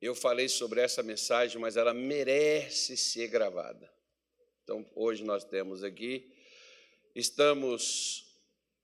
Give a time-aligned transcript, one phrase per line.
[0.00, 3.90] eu falei sobre essa mensagem, mas ela merece ser gravada.
[4.62, 6.30] Então, hoje nós temos aqui,
[7.14, 8.26] estamos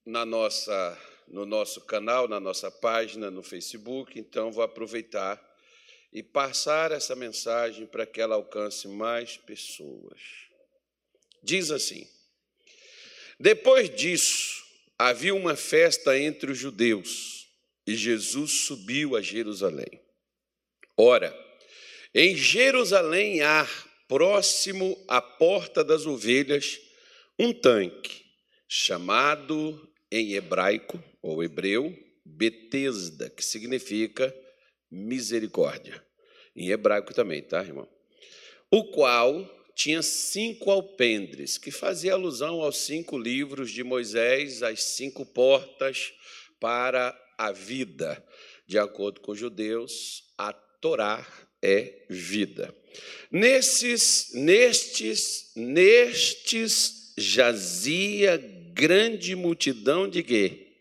[0.04, 0.98] na nossa,
[1.28, 5.40] no nosso canal, na nossa página no Facebook, então vou aproveitar
[6.12, 10.20] e passar essa mensagem para que ela alcance mais pessoas.
[11.42, 12.08] Diz assim:
[13.38, 14.64] Depois disso,
[14.98, 17.48] havia uma festa entre os judeus
[17.86, 20.03] e Jesus subiu a Jerusalém.
[20.96, 21.34] Ora,
[22.14, 23.68] em Jerusalém há,
[24.06, 26.78] próximo à porta das ovelhas,
[27.38, 28.24] um tanque,
[28.68, 31.92] chamado em hebraico ou hebreu,
[32.24, 34.34] Betesda, que significa
[34.90, 36.02] misericórdia.
[36.54, 37.88] Em hebraico também, tá, irmão?
[38.70, 45.26] O qual tinha cinco alpendres, que fazia alusão aos cinco livros de Moisés, as cinco
[45.26, 46.12] portas
[46.60, 48.24] para a vida.
[48.66, 50.23] De acordo com os judeus,
[50.84, 51.26] Torá
[51.62, 52.74] é vida.
[53.32, 58.36] Nesses, nestes, nestes jazia
[58.74, 60.74] grande multidão de quê?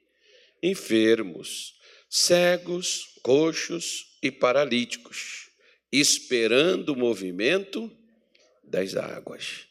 [0.61, 1.75] Enfermos,
[2.09, 5.49] cegos, coxos e paralíticos,
[5.89, 7.89] esperando o movimento
[8.61, 9.67] das águas.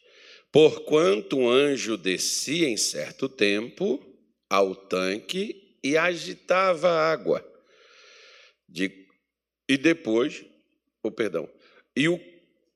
[0.50, 4.02] Porquanto um anjo descia em certo tempo
[4.48, 7.46] ao tanque e agitava a água.
[8.66, 9.01] De
[9.72, 10.44] e depois,
[11.02, 11.48] o oh, perdão,
[11.96, 12.20] e o,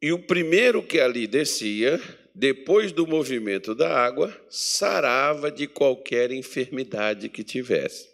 [0.00, 2.00] e o primeiro que ali descia,
[2.34, 8.08] depois do movimento da água, sarava de qualquer enfermidade que tivesse.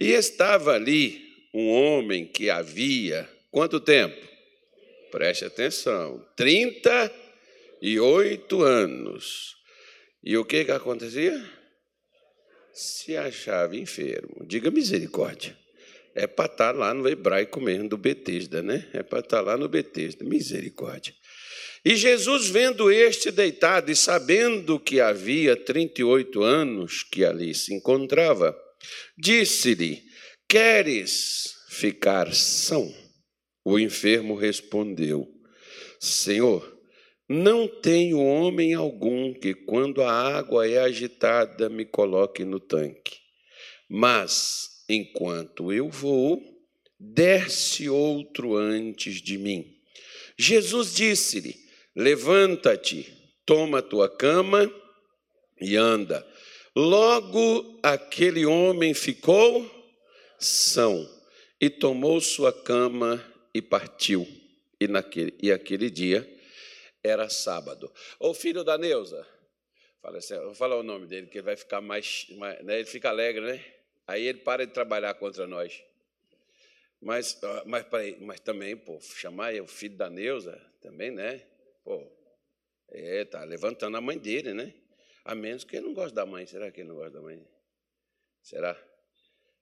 [0.00, 1.22] E estava ali
[1.54, 4.20] um homem que havia, quanto tempo?
[5.12, 9.54] Preste atenção, 38 anos.
[10.20, 11.40] E o que, que acontecia?
[12.72, 14.44] Se achava enfermo.
[14.44, 15.59] Diga misericórdia.
[16.20, 18.86] É para estar tá lá no hebraico mesmo, do Betesda, né?
[18.92, 20.22] É para estar tá lá no Betesda.
[20.22, 21.14] Misericórdia.
[21.82, 28.54] E Jesus, vendo este deitado e sabendo que havia 38 anos que ali se encontrava,
[29.16, 30.02] disse-lhe:
[30.46, 32.94] Queres ficar são?
[33.64, 35.26] O enfermo respondeu:
[35.98, 36.70] Senhor,
[37.26, 43.16] não tenho homem algum que, quando a água é agitada, me coloque no tanque.
[43.88, 46.42] Mas enquanto eu vou,
[46.98, 49.64] desce outro antes de mim.
[50.38, 51.54] Jesus disse-lhe:
[51.94, 53.06] Levanta-te,
[53.46, 54.70] toma tua cama
[55.60, 56.26] e anda.
[56.74, 59.78] Logo aquele homem ficou
[60.38, 61.08] são
[61.60, 63.22] e tomou sua cama
[63.54, 64.26] e partiu.
[64.80, 66.26] E, naquele, e aquele dia
[67.04, 67.92] era sábado.
[68.18, 69.26] O filho da Neuza,
[70.00, 73.10] fala assim, vou falar o nome dele, que vai ficar mais, mais né, ele fica
[73.10, 73.64] alegre, né?
[74.10, 75.84] Aí ele para de trabalhar contra nós.
[77.00, 77.86] Mas, mas,
[78.20, 81.46] mas também, pô, chamar o filho da Neuza, também, né?
[81.84, 82.10] Pô,
[82.88, 84.74] é, tá levantando a mãe dele, né?
[85.24, 86.44] A menos que ele não goste da mãe.
[86.44, 87.40] Será que ele não gosta da mãe?
[88.42, 88.76] Será?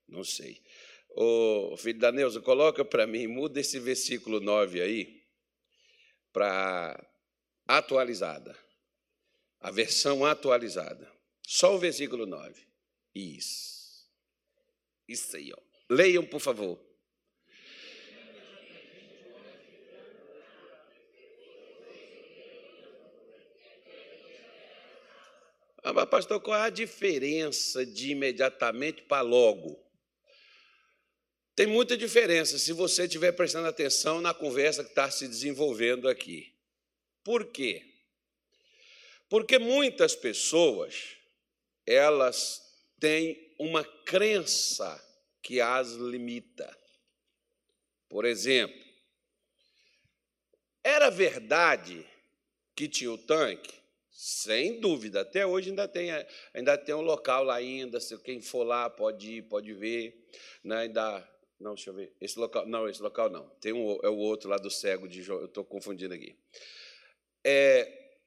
[0.09, 0.63] Não sei.
[1.11, 5.23] Ô, filho da Neuza, coloca para mim, muda esse versículo 9 aí
[6.33, 6.99] para
[7.67, 8.57] atualizada.
[9.61, 11.13] A versão atualizada.
[11.47, 12.67] Só o versículo 9.
[13.15, 13.78] Isso.
[15.09, 15.61] Isso aí, ó.
[15.89, 16.79] Leiam, por favor.
[25.83, 29.83] Ah, mas, pastor, qual é a diferença de imediatamente para logo?
[31.57, 36.55] Tem muita diferença se você estiver prestando atenção na conversa que está se desenvolvendo aqui.
[37.25, 37.83] Por quê?
[39.31, 41.17] Porque muitas pessoas,
[41.87, 42.61] elas
[43.01, 45.03] têm uma crença
[45.43, 46.77] que as limita.
[48.09, 48.79] Por exemplo,
[50.85, 52.07] era verdade
[52.75, 53.77] que tinha o tanque?
[54.11, 56.11] Sem dúvida, até hoje ainda tem,
[56.53, 60.29] ainda tem um local lá ainda, se quem for lá pode ir, pode ver,
[60.65, 60.79] né?
[60.79, 61.29] ainda,
[61.61, 64.49] não, deixa eu ver, esse local, não, esse local não, tem um, é o outro
[64.49, 66.37] lá do cego de eu estou confundindo aqui.
[67.45, 68.19] É,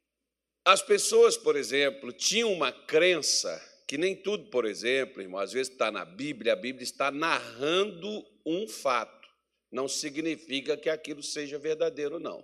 [0.64, 3.62] as pessoas, por exemplo, tinham uma crença
[3.92, 8.26] que nem tudo, por exemplo, irmão, às vezes está na Bíblia, a Bíblia está narrando
[8.46, 9.28] um fato.
[9.70, 12.42] Não significa que aquilo seja verdadeiro, não.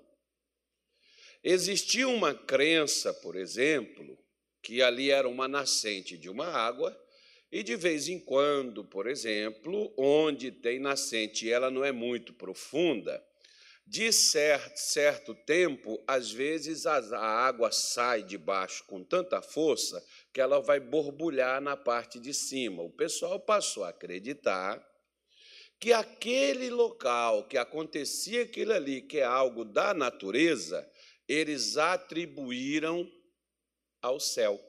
[1.42, 4.20] Existia uma crença, por exemplo,
[4.62, 6.94] que ali era uma nascente de uma água,
[7.50, 12.34] e de vez em quando, por exemplo, onde tem nascente e ela não é muito
[12.34, 13.26] profunda,
[13.86, 20.42] de certo, certo tempo, às vezes a água sai de baixo com tanta força que
[20.42, 22.84] ela vai borbulhar na parte de cima.
[22.84, 24.86] O pessoal passou a acreditar
[25.80, 30.88] que aquele local que acontecia aquilo ali, que é algo da natureza,
[31.28, 33.10] eles atribuíram
[34.02, 34.60] ao céu.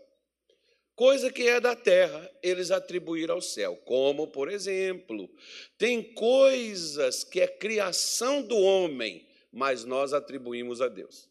[0.94, 3.76] Coisa que é da terra, eles atribuíram ao céu.
[3.84, 5.30] Como, por exemplo,
[5.78, 11.27] tem coisas que é criação do homem, mas nós atribuímos a Deus.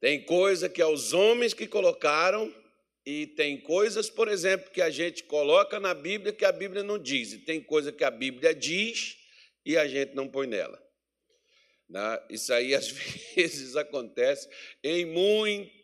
[0.00, 2.52] Tem coisa que é os homens que colocaram,
[3.10, 6.98] e tem coisas, por exemplo, que a gente coloca na Bíblia que a Bíblia não
[6.98, 9.16] diz, e tem coisa que a Bíblia diz
[9.64, 10.78] e a gente não põe nela.
[11.88, 12.22] Né?
[12.28, 14.46] Isso aí às vezes acontece
[14.82, 15.06] em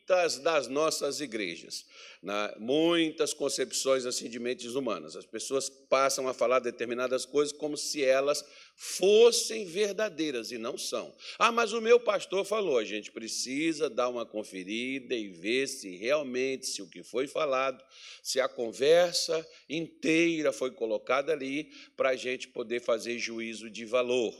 [0.04, 1.86] muitas das nossas igrejas,
[2.22, 2.54] né?
[2.58, 5.16] muitas concepções assim de mentes humanas.
[5.16, 8.44] As pessoas passam a falar determinadas coisas como se elas
[8.76, 11.14] fossem verdadeiras e não são.
[11.38, 15.96] Ah, mas o meu pastor falou, a gente precisa dar uma conferida e ver se
[15.96, 17.82] realmente, se o que foi falado,
[18.22, 24.34] se a conversa inteira foi colocada ali para a gente poder fazer juízo de valor.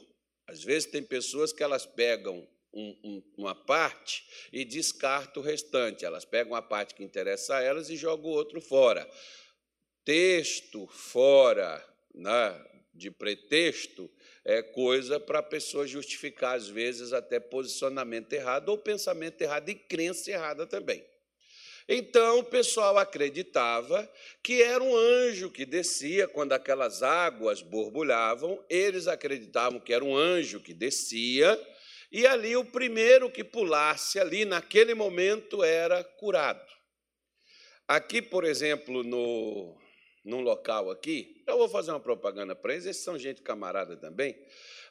[0.47, 6.05] Às vezes tem pessoas que elas pegam um, um, uma parte e descartam o restante.
[6.05, 9.09] Elas pegam a parte que interessa a elas e jogam o outro fora.
[10.05, 11.83] Texto fora
[12.15, 14.11] né, de pretexto
[14.45, 19.75] é coisa para a pessoa justificar, às vezes, até posicionamento errado ou pensamento errado e
[19.75, 21.05] crença errada também.
[21.89, 24.11] Então o pessoal acreditava
[24.43, 30.17] que era um anjo que descia quando aquelas águas borbulhavam, eles acreditavam que era um
[30.17, 31.61] anjo que descia,
[32.15, 36.65] e ali o primeiro que pulasse ali naquele momento era curado.
[37.89, 39.77] Aqui, por exemplo, no
[40.25, 44.35] num local aqui, eu vou fazer uma propaganda para eles, esses são gente camarada também.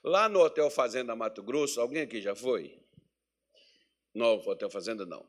[0.04, 2.80] Lá no Hotel Fazenda Mato Grosso, alguém aqui já foi?
[4.14, 5.26] Não, Hotel Fazenda não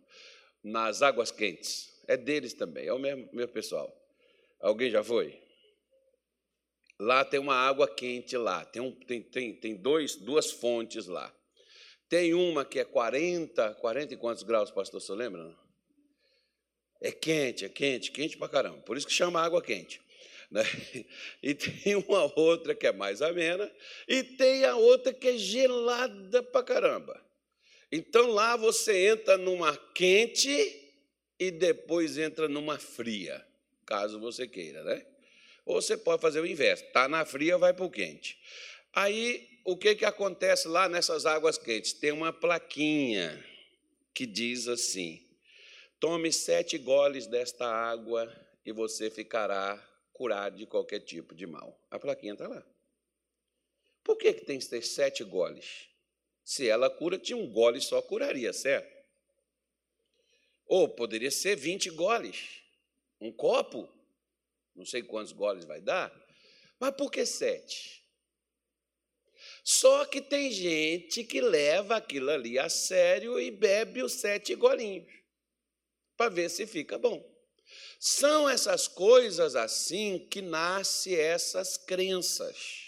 [0.65, 1.93] nas águas quentes.
[2.09, 3.95] É deles também, é o mesmo, pessoal.
[4.61, 5.39] Alguém já foi?
[6.99, 11.33] Lá tem uma água quente lá, tem, um, tem, tem, tem dois, duas fontes lá.
[12.15, 15.53] Tem uma que é 40, 40 e quantos graus, pastor, você lembra?
[17.01, 18.79] É quente, é quente, quente pra caramba.
[18.83, 20.01] Por isso que chama água quente.
[20.49, 20.63] Né?
[21.43, 23.69] E tem uma outra que é mais amena,
[24.07, 27.21] e tem a outra que é gelada pra caramba.
[27.91, 30.95] Então lá você entra numa quente
[31.37, 33.45] e depois entra numa fria,
[33.85, 35.05] caso você queira, né?
[35.67, 38.39] Ou você pode fazer o inverso, está na fria, vai para o quente.
[38.93, 41.95] Aí, o que, que acontece lá nessas águas quentes?
[41.95, 43.43] Tem uma plaquinha
[44.13, 45.27] que diz assim:
[45.99, 48.31] tome sete goles desta água
[48.65, 49.83] e você ficará
[50.13, 51.81] curado de qualquer tipo de mal.
[51.91, 52.65] A plaquinha está lá.
[54.05, 55.89] Por que, que tem que ter sete goles?
[56.45, 58.93] Se ela cura, tinha um gole só, curaria, certo?
[60.67, 62.63] Ou poderia ser 20 goles,
[63.19, 63.89] um copo,
[64.75, 66.13] não sei quantos goles vai dar,
[66.79, 68.04] mas por que sete?
[69.65, 75.11] Só que tem gente que leva aquilo ali a sério e bebe os sete golinhos,
[76.17, 77.25] para ver se fica bom.
[77.99, 82.85] São essas coisas assim que nascem essas crenças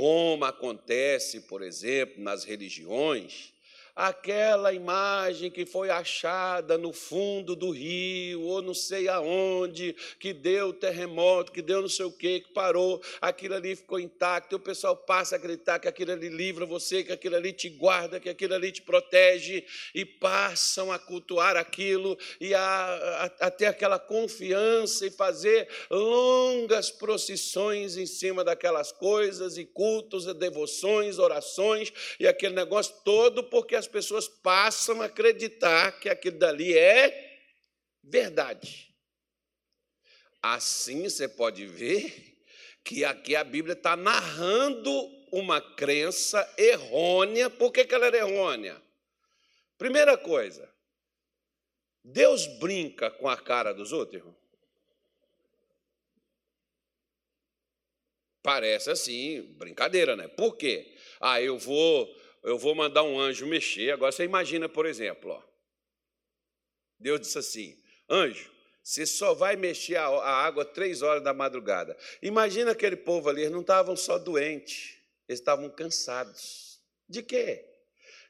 [0.00, 3.52] como acontece, por exemplo, nas religiões,
[3.94, 10.72] aquela imagem que foi achada no fundo do rio, ou não sei aonde, que deu
[10.72, 14.60] terremoto, que deu não sei o quê, que parou, aquilo ali ficou intacto, e o
[14.60, 18.28] pessoal passa a acreditar que aquilo ali livra você, que aquilo ali te guarda, que
[18.28, 22.60] aquilo ali te protege, e passam a cultuar aquilo, e a,
[23.40, 30.26] a, a ter aquela confiança e fazer longas procissões em cima daquelas coisas, e cultos,
[30.26, 36.38] e devoções, orações, e aquele negócio todo, porque as pessoas passam a acreditar que aquilo
[36.38, 37.40] dali é
[38.02, 38.94] verdade.
[40.42, 42.38] Assim você pode ver
[42.84, 44.90] que aqui a Bíblia está narrando
[45.32, 47.50] uma crença errônea.
[47.50, 48.80] Por que, que ela era errônea?
[49.76, 50.70] Primeira coisa,
[52.04, 54.22] Deus brinca com a cara dos outros?
[58.42, 60.26] Parece assim, brincadeira, né?
[60.28, 60.96] Por quê?
[61.20, 62.08] Ah, eu vou
[62.42, 63.92] eu vou mandar um anjo mexer.
[63.92, 65.42] Agora você imagina, por exemplo, ó.
[66.98, 68.50] Deus disse assim: anjo,
[68.82, 71.96] você só vai mexer a água três horas da madrugada.
[72.22, 74.96] Imagina aquele povo ali, eles não estavam só doentes,
[75.28, 76.80] eles estavam cansados.
[77.08, 77.64] De quê?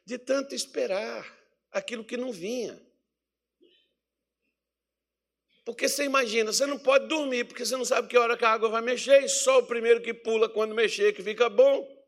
[0.05, 1.39] De tanto esperar
[1.71, 2.81] aquilo que não vinha.
[5.65, 8.51] Porque você imagina, você não pode dormir, porque você não sabe que hora que a
[8.51, 12.00] água vai mexer, e só o primeiro que pula quando mexer que fica bom.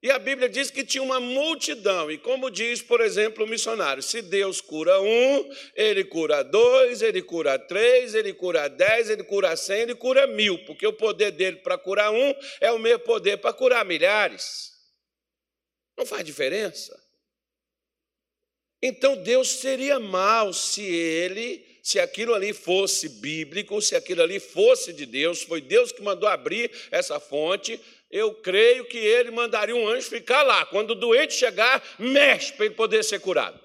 [0.00, 4.00] E a Bíblia diz que tinha uma multidão, e como diz, por exemplo, o missionário:
[4.00, 9.56] se Deus cura um, ele cura dois, ele cura três, ele cura dez, ele cura
[9.56, 13.38] cem, ele cura mil, porque o poder dele para curar um é o mesmo poder
[13.38, 14.70] para curar milhares.
[15.96, 16.96] Não faz diferença.
[18.80, 24.92] Então Deus seria mal se ele, se aquilo ali fosse bíblico, se aquilo ali fosse
[24.92, 29.86] de Deus, foi Deus que mandou abrir essa fonte, eu creio que ele mandaria um
[29.86, 30.64] anjo ficar lá.
[30.66, 33.58] Quando o doente chegar, mexe para ele poder ser curado.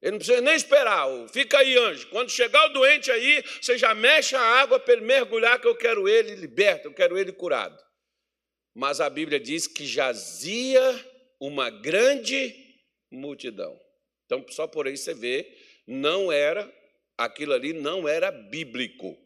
[0.00, 1.06] Ele não precisa nem esperar.
[1.28, 2.08] Fica aí, anjo.
[2.08, 5.76] Quando chegar o doente aí, você já mexe a água para ele mergulhar, que eu
[5.76, 7.76] quero ele liberto, eu quero ele curado.
[8.74, 10.80] Mas a Bíblia diz que jazia
[11.40, 12.54] uma grande
[13.10, 13.78] multidão.
[14.24, 15.52] Então, só por aí você vê,
[15.86, 16.72] não era,
[17.16, 19.16] aquilo ali não era bíblico.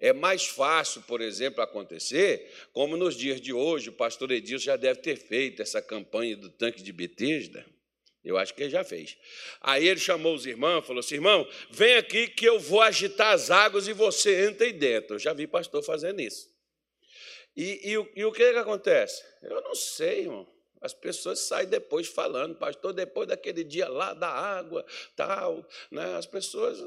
[0.00, 4.76] É mais fácil, por exemplo, acontecer, como nos dias de hoje, o pastor Edilson já
[4.76, 7.66] deve ter feito essa campanha do tanque de Betesda.
[8.24, 9.16] Eu acho que ele já fez.
[9.60, 13.50] Aí ele chamou os irmãos, falou assim: irmão, vem aqui que eu vou agitar as
[13.50, 15.14] águas e você entra aí dentro.
[15.14, 16.50] Eu já vi pastor fazendo isso.
[17.56, 19.22] E, e, e o que, que acontece?
[19.42, 20.46] Eu não sei, irmão.
[20.80, 25.66] As pessoas saem depois falando, pastor, depois daquele dia lá da água, tal.
[25.90, 26.16] Né?
[26.16, 26.78] As pessoas.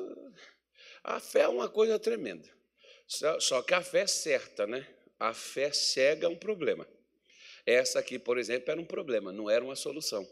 [1.03, 2.47] A fé é uma coisa tremenda.
[3.07, 4.87] Só que a fé é certa, né?
[5.19, 6.87] A fé cega é um problema.
[7.65, 10.27] Essa aqui, por exemplo, era um problema, não era uma solução.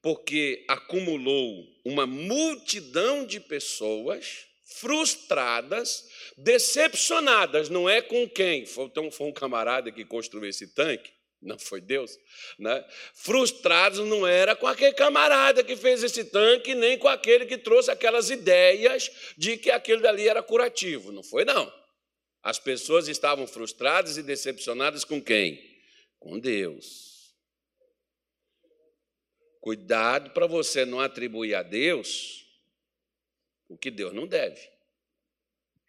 [0.00, 8.64] Porque acumulou uma multidão de pessoas frustradas, decepcionadas, não é com quem?
[8.78, 12.18] Então, foi um camarada que construiu esse tanque, não foi Deus,
[12.58, 12.84] né?
[13.14, 17.90] Frustrados não era com aquele camarada que fez esse tanque, nem com aquele que trouxe
[17.90, 21.72] aquelas ideias de que aquilo dali era curativo, não foi não.
[22.42, 25.60] As pessoas estavam frustradas e decepcionadas com quem?
[26.18, 27.34] Com Deus.
[29.60, 32.46] Cuidado para você não atribuir a Deus
[33.68, 34.60] o que Deus não deve.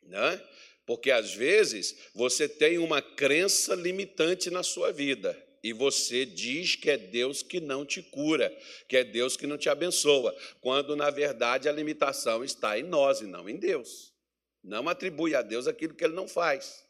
[0.03, 0.47] Né?
[0.89, 6.89] Porque às vezes você tem uma crença limitante na sua vida e você diz que
[6.89, 8.51] é Deus que não te cura,
[8.87, 13.21] que é Deus que não te abençoa, quando na verdade a limitação está em nós
[13.21, 14.11] e não em Deus.
[14.63, 16.83] Não atribui a Deus aquilo que ele não faz.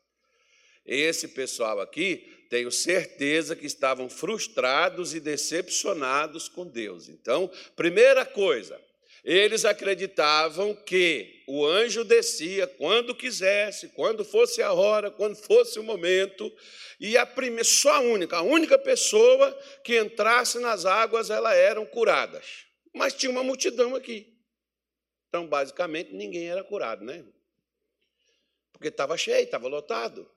[0.86, 7.10] Esse pessoal aqui, tenho certeza que estavam frustrados e decepcionados com Deus.
[7.10, 8.80] Então, primeira coisa,
[9.24, 15.84] eles acreditavam que o anjo descia quando quisesse, quando fosse a hora, quando fosse o
[15.84, 16.52] momento,
[17.00, 19.52] e a primeira, só a única, a única pessoa
[19.84, 22.66] que entrasse nas águas, elas eram curadas.
[22.94, 24.36] Mas tinha uma multidão aqui.
[25.28, 27.24] Então, basicamente, ninguém era curado, né?
[28.72, 30.30] Porque estava cheio, estava lotado.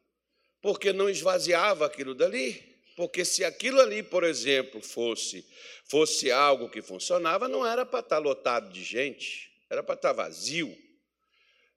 [0.60, 2.71] Porque não esvaziava aquilo dali.
[2.96, 5.46] Porque se aquilo ali, por exemplo, fosse,
[5.84, 10.76] fosse algo que funcionava, não era para estar lotado de gente, era para estar vazio,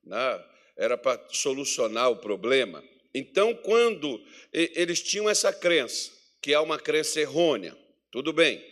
[0.03, 0.43] né?
[0.77, 2.83] era para solucionar o problema.
[3.13, 7.77] Então, quando eles tinham essa crença, que é uma crença errônea,
[8.11, 8.63] tudo bem.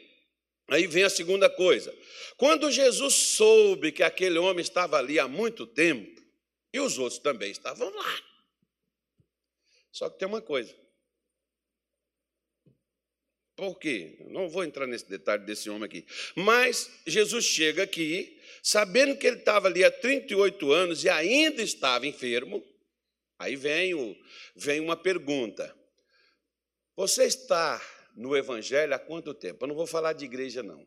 [0.69, 1.93] Aí vem a segunda coisa.
[2.37, 6.21] Quando Jesus soube que aquele homem estava ali há muito tempo,
[6.73, 8.21] e os outros também estavam lá.
[9.91, 10.75] Só que tem uma coisa.
[13.55, 14.17] Por quê?
[14.29, 16.05] Não vou entrar nesse detalhe desse homem aqui.
[16.35, 22.07] Mas Jesus chega aqui, sabendo que ele estava ali há 38 anos e ainda estava
[22.07, 22.63] enfermo.
[23.37, 24.15] Aí vem, o,
[24.55, 25.75] vem uma pergunta.
[26.95, 27.81] Você está
[28.15, 29.63] no Evangelho há quanto tempo?
[29.63, 30.85] Eu não vou falar de igreja, não.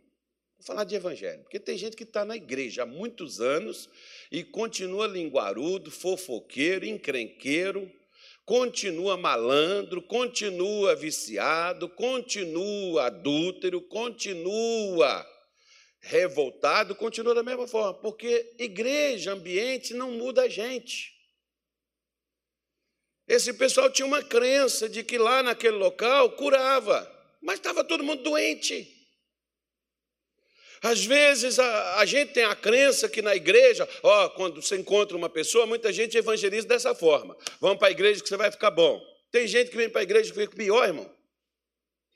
[0.58, 3.90] Vou falar de evangelho, porque tem gente que está na igreja há muitos anos
[4.32, 7.92] e continua linguarudo, fofoqueiro, encrenqueiro,
[8.46, 15.26] continua malandro, continua viciado, continua adúltero, continua
[15.98, 21.12] revoltado, continua da mesma forma, porque igreja, ambiente não muda a gente.
[23.26, 27.12] Esse pessoal tinha uma crença de que lá naquele local curava,
[27.42, 28.95] mas estava todo mundo doente.
[30.82, 35.16] Às vezes a, a, gente tem a crença que na igreja, ó, quando você encontra
[35.16, 37.36] uma pessoa, muita gente evangeliza dessa forma.
[37.60, 39.00] Vamos para a igreja que você vai ficar bom.
[39.30, 41.10] Tem gente que vem para a igreja que fica pior, irmão.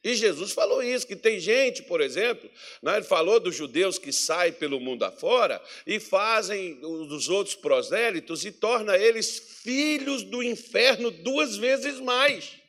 [0.02, 2.50] E Jesus falou isso, que tem gente, por exemplo,
[2.82, 8.46] né, ele falou dos judeus que saem pelo mundo afora e fazem os outros prosélitos
[8.46, 12.59] e torna eles filhos do inferno duas vezes mais.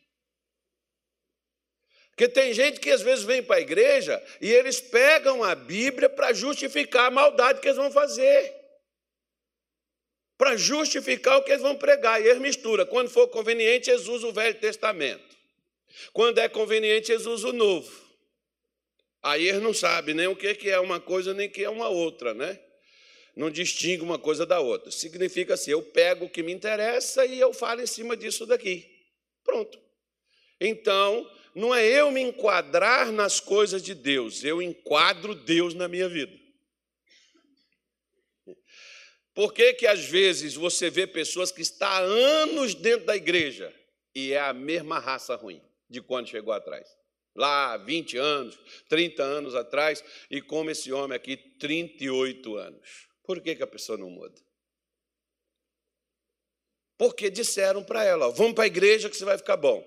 [2.12, 6.10] Porque tem gente que às vezes vem para a igreja e eles pegam a Bíblia
[6.10, 8.54] para justificar a maldade que eles vão fazer.
[10.38, 12.22] Para justificar o que eles vão pregar.
[12.22, 12.86] E eles misturam.
[12.86, 15.36] Quando for conveniente, eles usam o Velho Testamento.
[16.14, 17.92] Quando é conveniente, eles usam o novo.
[19.24, 21.90] Aí eles não sabem nem o que é uma coisa, nem o que é uma
[21.90, 22.60] outra, né?
[23.36, 24.92] Não distingue uma coisa da outra.
[24.92, 28.90] Significa assim: eu pego o que me interessa e eu falo em cima disso daqui.
[29.44, 29.80] Pronto.
[30.60, 36.08] Então, não é eu me enquadrar nas coisas de Deus, eu enquadro Deus na minha
[36.08, 36.40] vida.
[39.34, 43.74] Por que, que às vezes você vê pessoas que estão há anos dentro da igreja
[44.14, 46.88] e é a mesma raça ruim de quando chegou atrás?
[47.34, 53.08] Lá 20 anos, 30 anos atrás, e como esse homem aqui, 38 anos.
[53.24, 54.36] Por que, que a pessoa não muda?
[56.98, 59.82] Porque disseram para ela: vamos para a igreja que você vai ficar bom.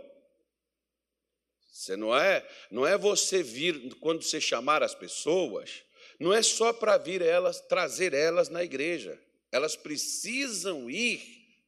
[1.74, 5.82] Você não é, não é você vir quando você chamar as pessoas,
[6.20, 9.20] não é só para vir elas, trazer elas na igreja.
[9.50, 11.20] Elas precisam ir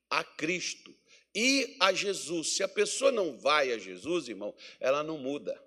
[0.08, 0.94] a Cristo,
[1.34, 2.54] ir a Jesus.
[2.54, 5.60] Se a pessoa não vai a Jesus, irmão, ela não muda.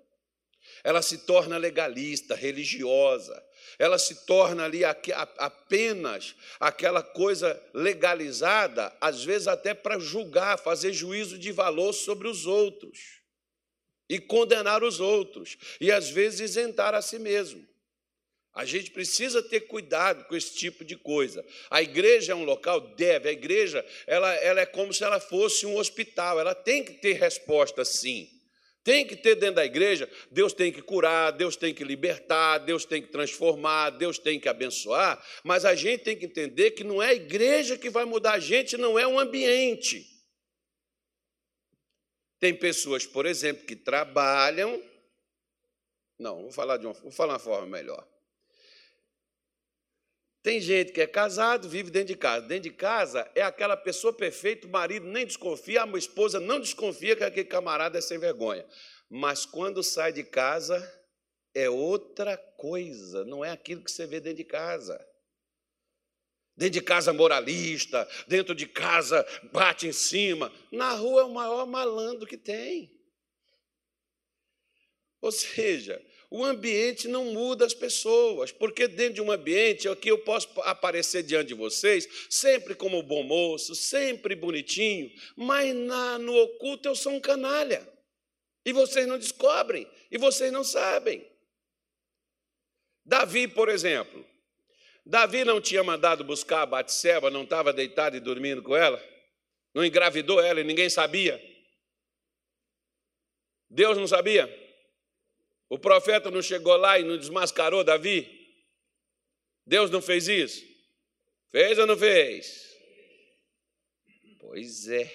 [0.82, 3.44] Ela se torna legalista, religiosa.
[3.78, 4.80] Ela se torna ali
[5.36, 12.46] apenas aquela coisa legalizada, às vezes até para julgar, fazer juízo de valor sobre os
[12.46, 13.19] outros
[14.10, 17.64] e condenar os outros, e às vezes isentar a si mesmo.
[18.52, 21.46] A gente precisa ter cuidado com esse tipo de coisa.
[21.70, 25.64] A igreja é um local, deve, a igreja ela, ela é como se ela fosse
[25.64, 28.28] um hospital, ela tem que ter resposta sim.
[28.82, 32.84] Tem que ter dentro da igreja, Deus tem que curar, Deus tem que libertar, Deus
[32.84, 37.00] tem que transformar, Deus tem que abençoar, mas a gente tem que entender que não
[37.00, 40.09] é a igreja que vai mudar a gente, não é o ambiente.
[42.40, 44.82] Tem pessoas, por exemplo, que trabalham.
[46.18, 48.08] Não, vou falar de uma, vou falar uma forma melhor.
[50.42, 52.46] Tem gente que é casado, vive dentro de casa.
[52.46, 57.14] Dentro de casa é aquela pessoa perfeita, o marido nem desconfia, a esposa não desconfia
[57.14, 58.66] que aquele camarada é sem vergonha.
[59.10, 60.80] Mas quando sai de casa,
[61.54, 64.98] é outra coisa, não é aquilo que você vê dentro de casa.
[66.60, 70.52] Dentro de casa moralista, dentro de casa bate em cima.
[70.70, 72.94] Na rua é o maior malandro que tem.
[75.22, 80.18] Ou seja, o ambiente não muda as pessoas, porque dentro de um ambiente aqui eu
[80.18, 86.86] posso aparecer diante de vocês, sempre como bom moço, sempre bonitinho, mas na, no oculto
[86.86, 87.90] eu sou um canalha.
[88.66, 91.26] E vocês não descobrem, e vocês não sabem.
[93.02, 94.28] Davi, por exemplo,
[95.10, 99.04] Davi não tinha mandado buscar a Batseba, não estava deitado e dormindo com ela?
[99.74, 101.42] Não engravidou ela e ninguém sabia?
[103.68, 104.48] Deus não sabia?
[105.68, 108.54] O profeta não chegou lá e não desmascarou Davi?
[109.66, 110.64] Deus não fez isso?
[111.48, 112.72] Fez ou não fez?
[114.38, 115.12] Pois é.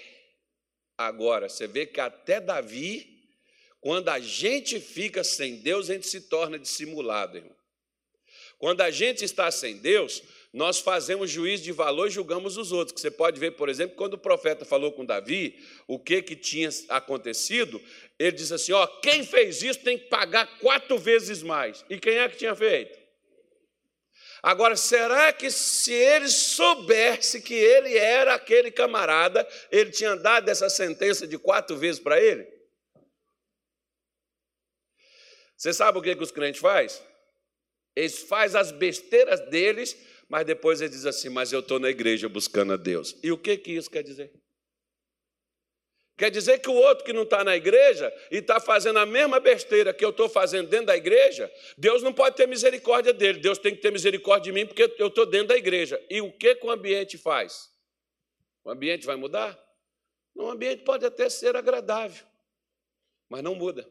[0.97, 3.29] Agora, você vê que até Davi,
[3.79, 7.54] quando a gente fica sem Deus, a gente se torna dissimulado, irmão.
[8.57, 12.93] Quando a gente está sem Deus, nós fazemos juízo de valor e julgamos os outros.
[12.93, 16.35] Que você pode ver, por exemplo, quando o profeta falou com Davi, o que, que
[16.35, 17.81] tinha acontecido,
[18.17, 21.83] ele disse assim: ó, quem fez isso tem que pagar quatro vezes mais.
[21.89, 22.97] E quem é que tinha feito?
[24.41, 30.69] Agora, será que se ele soubesse que ele era aquele camarada, ele tinha dado essa
[30.69, 32.47] sentença de quatro vezes para ele?
[35.57, 37.01] Você sabe o que, que os crentes fazem?
[37.95, 39.95] Eles fazem as besteiras deles
[40.27, 43.15] mas depois ele diz assim: Mas eu estou na igreja buscando a Deus.
[43.23, 44.31] E o que, que isso quer dizer?
[46.17, 49.37] Quer dizer que o outro que não está na igreja e está fazendo a mesma
[49.37, 53.57] besteira que eu estou fazendo dentro da igreja, Deus não pode ter misericórdia dele, Deus
[53.57, 56.01] tem que ter misericórdia de mim porque eu estou dentro da igreja.
[56.09, 57.69] E o que, que o ambiente faz?
[58.63, 59.61] O ambiente vai mudar?
[60.33, 62.25] O ambiente pode até ser agradável,
[63.29, 63.87] mas não muda.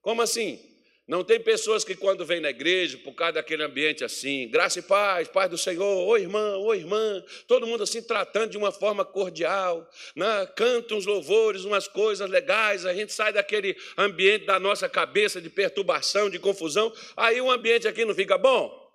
[0.00, 0.77] Como assim?
[1.08, 4.82] Não tem pessoas que, quando vêm na igreja, por causa daquele ambiente assim, graça e
[4.82, 9.06] paz, paz do Senhor, oi irmã, oi irmã, todo mundo assim tratando de uma forma
[9.06, 10.46] cordial, né?
[10.54, 15.48] canta uns louvores, umas coisas legais, a gente sai daquele ambiente da nossa cabeça de
[15.48, 18.86] perturbação, de confusão, aí o ambiente aqui não fica bom?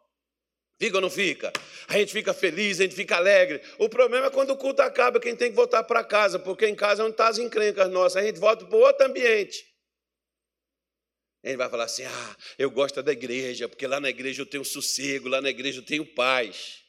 [0.80, 1.52] Fica ou não fica?
[1.88, 3.60] A gente fica feliz, a gente fica alegre.
[3.80, 6.76] O problema é quando o culto acaba, quem tem que voltar para casa, porque em
[6.76, 9.73] casa é onde estão tá as encrencas nossas, a gente volta para outro ambiente.
[11.44, 14.64] Ele vai falar assim: ah, eu gosto da igreja, porque lá na igreja eu tenho
[14.64, 16.82] sossego, lá na igreja eu tenho paz.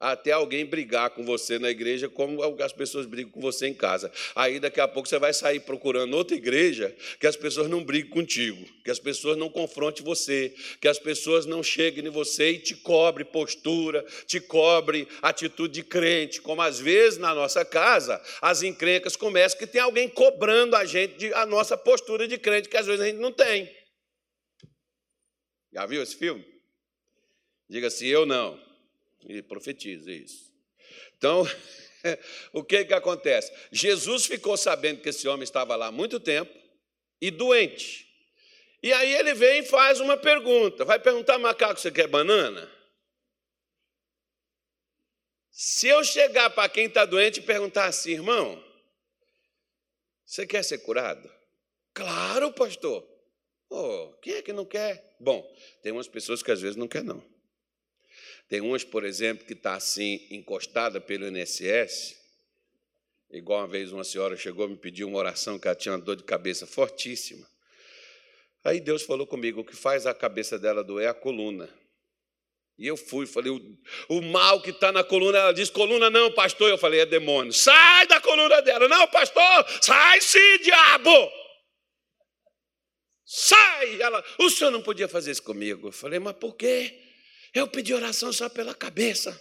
[0.00, 4.10] até alguém brigar com você na igreja, como as pessoas brigam com você em casa.
[4.34, 8.10] Aí daqui a pouco você vai sair procurando outra igreja que as pessoas não briguem
[8.10, 12.58] contigo, que as pessoas não confrontem você, que as pessoas não cheguem em você e
[12.58, 18.64] te cobre postura, te cobre atitude de crente, como às vezes na nossa casa as
[18.64, 22.86] encrencas começam que tem alguém cobrando a gente a nossa postura de crente que às
[22.86, 23.70] vezes a gente não tem.
[25.72, 26.44] Já viu esse filme?
[27.68, 28.62] Diga assim, eu não.
[29.26, 30.52] E profetiza isso.
[31.16, 31.46] Então,
[32.52, 33.52] o que, que acontece?
[33.70, 36.52] Jesus ficou sabendo que esse homem estava lá há muito tempo
[37.20, 38.08] e doente.
[38.82, 40.84] E aí ele vem e faz uma pergunta.
[40.84, 42.70] Vai perguntar, macaco, você quer banana?
[45.50, 48.62] Se eu chegar para quem está doente e perguntar assim, irmão,
[50.26, 51.30] você quer ser curado?
[51.94, 53.06] Claro, pastor.
[53.74, 55.16] Oh, quem é que não quer?
[55.18, 55.42] Bom,
[55.82, 57.24] tem umas pessoas que às vezes não quer não.
[58.46, 62.14] Tem umas, por exemplo, que está assim, encostada pelo INSS.
[63.30, 66.16] Igual uma vez uma senhora chegou me pediu uma oração que ela tinha uma dor
[66.16, 67.48] de cabeça fortíssima.
[68.62, 71.66] Aí Deus falou comigo: o que faz a cabeça dela doer é a coluna.
[72.78, 73.78] E eu fui, falei: o,
[74.10, 76.68] o mal que está na coluna, ela disse: coluna não, pastor.
[76.68, 77.54] Eu falei: é demônio.
[77.54, 78.86] Sai da coluna dela.
[78.86, 81.41] Não, pastor, sai sim, diabo.
[83.24, 84.00] Sai!
[84.00, 85.88] Ela, o senhor não podia fazer isso comigo.
[85.88, 87.00] Eu falei: mas por quê?
[87.54, 89.38] Eu pedi oração só pela cabeça.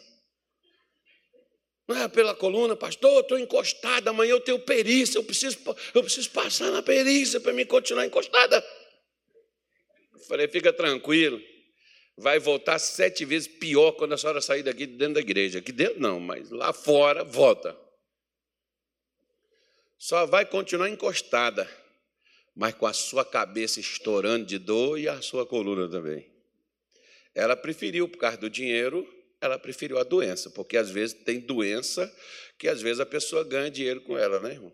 [1.87, 5.57] Não é pela coluna, pastor, estou encostada, amanhã eu tenho perícia, eu preciso,
[5.93, 8.65] eu preciso passar na perícia para me continuar encostada.
[10.25, 11.41] falei, fica tranquilo,
[12.17, 15.59] vai voltar sete vezes pior quando a senhora sair daqui dentro da igreja.
[15.59, 17.77] Aqui dentro não, mas lá fora, volta.
[19.97, 21.69] Só vai continuar encostada,
[22.55, 26.29] mas com a sua cabeça estourando de dor e a sua coluna também.
[27.33, 29.07] Ela preferiu, por causa do dinheiro,
[29.39, 32.13] ela preferiu a doença, porque às vezes tem doença
[32.57, 34.73] que às vezes a pessoa ganha dinheiro com ela, né, irmão?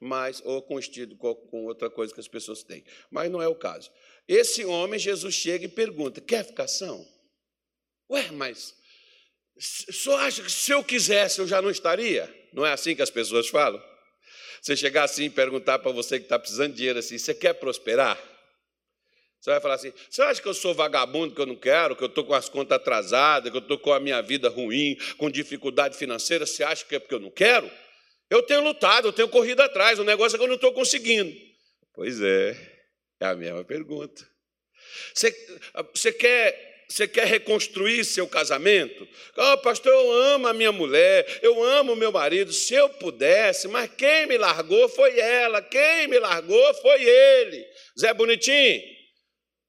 [0.00, 2.84] Mas, ou com estilo, com outra coisa que as pessoas têm.
[3.10, 3.90] Mas não é o caso.
[4.26, 7.06] Esse homem, Jesus chega e pergunta: quer ficar são?
[8.10, 8.74] Ué, mas
[9.58, 12.32] só acha que se eu quisesse eu já não estaria?
[12.52, 13.82] Não é assim que as pessoas falam?
[14.60, 17.54] Você chegar assim e perguntar para você que está precisando de dinheiro assim: você quer
[17.54, 18.18] prosperar?
[19.40, 22.02] Você vai falar assim: você acha que eu sou vagabundo, que eu não quero, que
[22.02, 25.30] eu estou com as contas atrasadas, que eu estou com a minha vida ruim, com
[25.30, 26.44] dificuldade financeira?
[26.44, 27.70] Você acha que é porque eu não quero?
[28.28, 31.34] Eu tenho lutado, eu tenho corrido atrás, o negócio é que eu não estou conseguindo.
[31.94, 32.50] Pois é,
[33.20, 34.28] é a mesma pergunta.
[35.14, 35.34] Você,
[35.94, 39.06] você quer você quer reconstruir seu casamento?
[39.36, 43.68] Oh, pastor, eu amo a minha mulher, eu amo o meu marido, se eu pudesse,
[43.68, 47.64] mas quem me largou foi ela, quem me largou foi ele.
[47.98, 48.82] Zé Bonitinho,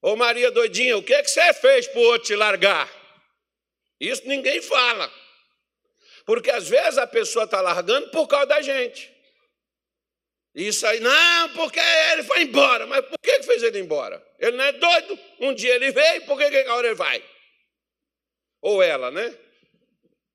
[0.01, 2.89] Ô Maria doidinha, o que, é que você fez para o outro te largar?
[3.99, 5.12] Isso ninguém fala.
[6.25, 9.12] Porque às vezes a pessoa está largando por causa da gente.
[10.53, 12.88] Isso aí, não, porque ele foi embora.
[12.88, 14.23] Mas por que fez ele embora?
[14.39, 15.19] Ele não é doido.
[15.39, 17.23] Um dia ele veio, por que, agora ele vai?
[18.62, 19.38] Ou ela, né?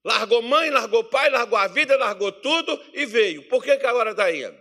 [0.05, 3.42] Largou mãe, largou pai, largou a vida, largou tudo e veio.
[3.48, 4.57] Por que, que agora está indo?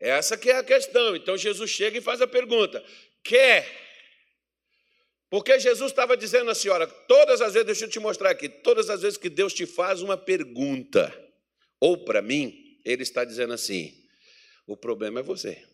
[0.00, 1.14] Essa que é a questão.
[1.14, 2.84] Então Jesus chega e faz a pergunta:
[3.22, 3.80] quer.
[5.30, 8.90] Porque Jesus estava dizendo assim: olha, todas as vezes, deixa eu te mostrar aqui, todas
[8.90, 11.12] as vezes que Deus te faz uma pergunta,
[11.80, 14.06] ou para mim, Ele está dizendo assim:
[14.66, 15.66] o problema é você,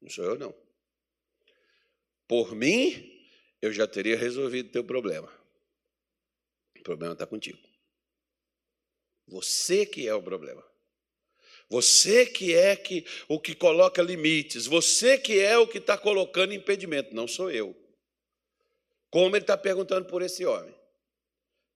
[0.00, 0.54] não sou eu, não.
[2.26, 3.26] Por mim,
[3.60, 5.32] eu já teria resolvido o teu problema.
[6.78, 7.58] O problema está contigo.
[9.26, 10.64] Você que é o problema.
[11.68, 16.54] Você que é que, o que coloca limites, você que é o que está colocando
[16.54, 17.76] impedimento, não sou eu.
[19.10, 20.74] Como ele está perguntando por esse homem?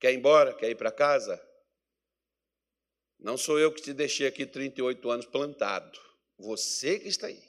[0.01, 0.55] Quer ir embora?
[0.55, 1.41] Quer ir para casa?
[3.23, 5.99] Não sou eu que te deixei aqui 38 anos plantado.
[6.37, 7.41] Você que está aí.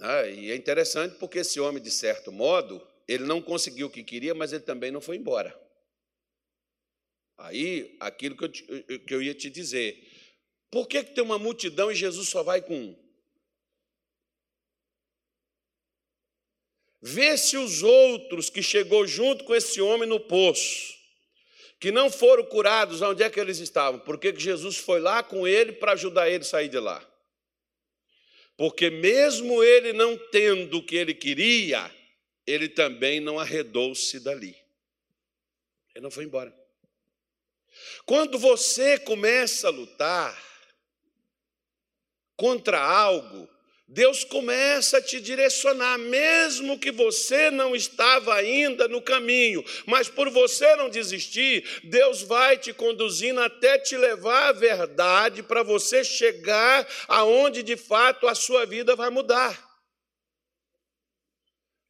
[0.00, 4.04] Ah, e é interessante porque esse homem, de certo modo, ele não conseguiu o que
[4.04, 5.60] queria, mas ele também não foi embora.
[7.36, 10.00] Aí, aquilo que eu, que eu ia te dizer.
[10.70, 13.02] Por que, que tem uma multidão e Jesus só vai com um?
[17.00, 21.01] Vê se os outros que chegou junto com esse homem no poço,
[21.82, 23.98] que não foram curados, onde é que eles estavam?
[23.98, 27.04] Por que, Jesus foi lá com ele para ajudar ele a sair de lá?
[28.56, 31.92] Porque mesmo ele não tendo o que ele queria,
[32.46, 34.56] ele também não arredou-se dali.
[35.92, 36.56] Ele não foi embora.
[38.06, 40.40] Quando você começa a lutar
[42.36, 43.48] contra algo,
[43.92, 50.30] Deus começa a te direcionar, mesmo que você não estava ainda no caminho, mas por
[50.30, 56.88] você não desistir, Deus vai te conduzindo até te levar à verdade para você chegar
[57.06, 59.62] aonde de fato a sua vida vai mudar.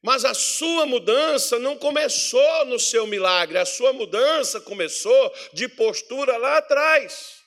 [0.01, 6.35] Mas a sua mudança não começou no seu milagre, a sua mudança começou de postura
[6.35, 7.42] lá atrás.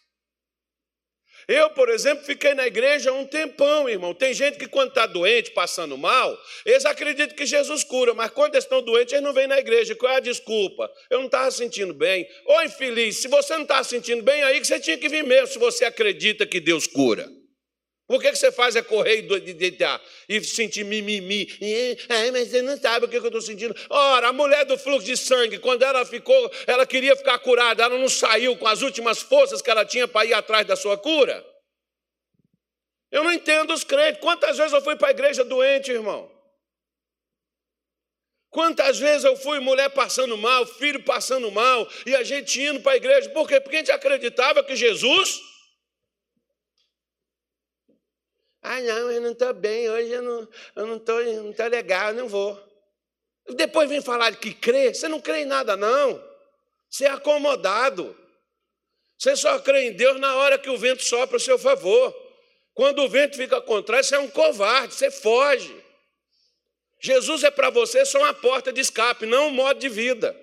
[1.48, 4.12] Eu, por exemplo, fiquei na igreja um tempão, irmão.
[4.12, 8.54] Tem gente que, quando está doente, passando mal, eles acreditam que Jesus cura, mas quando
[8.54, 9.94] eles estão doentes, eles não vêm na igreja.
[9.94, 10.90] Qual é a desculpa?
[11.09, 12.28] Eu não estava sentindo bem.
[12.46, 15.46] Ô infeliz, se você não está sentindo bem, aí que você tinha que vir mesmo,
[15.46, 17.30] se você acredita que Deus cura.
[18.06, 21.48] Por que, que você faz é correr e deitar e sentir mimimi?
[22.08, 23.74] Ah, mas você não sabe o que eu estou sentindo.
[23.90, 27.98] Ora, a mulher do fluxo de sangue, quando ela ficou, ela queria ficar curada, ela
[27.98, 31.44] não saiu com as últimas forças que ela tinha para ir atrás da sua cura?
[33.10, 34.20] Eu não entendo os crentes.
[34.20, 36.30] Quantas vezes eu fui para a igreja doente, irmão?
[38.50, 42.92] Quantas vezes eu fui mulher passando mal, filho passando mal, e a gente indo para
[42.92, 43.60] a igreja, por quê?
[43.60, 45.40] Porque a gente acreditava que Jesus
[48.68, 50.42] Ah, não, eu não estou bem, hoje eu não
[50.96, 52.61] estou não não tô legal, eu não vou.
[53.55, 56.20] Depois vem falar que crê, você não crê em nada, não.
[56.90, 58.18] Você é acomodado.
[59.16, 62.12] Você só crê em Deus na hora que o vento sopra a seu favor.
[62.74, 65.72] Quando o vento fica contrário, você é um covarde, você foge.
[66.98, 70.37] Jesus é para você só uma porta de escape, não um modo de vida.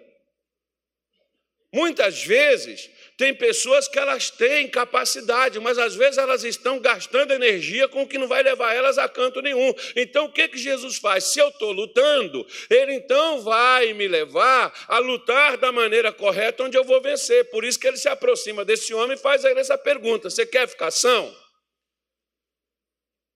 [1.74, 7.88] Muitas vezes, tem pessoas que elas têm capacidade, mas às vezes elas estão gastando energia
[7.88, 9.74] com o que não vai levar elas a canto nenhum.
[9.96, 11.26] Então o que, que Jesus faz?
[11.26, 16.78] Se eu estou lutando, Ele então vai me levar a lutar da maneira correta, onde
[16.78, 17.50] eu vou vencer.
[17.52, 20.46] Por isso que ele se aproxima desse homem e faz a ele essa pergunta: Você
[20.46, 21.36] quer ficar são?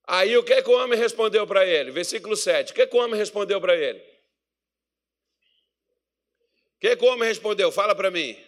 [0.08, 1.92] Aí o que, que o homem respondeu para ele?
[1.92, 2.72] Versículo 7.
[2.72, 4.00] O que, que o homem respondeu para ele?
[6.78, 7.72] O que, que o homem respondeu?
[7.72, 8.47] Fala para mim.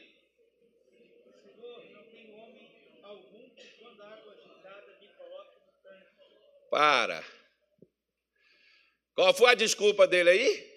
[6.69, 7.23] Para.
[9.15, 10.69] Qual foi a desculpa dele aí?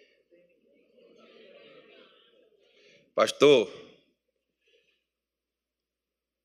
[3.15, 3.71] Pastor,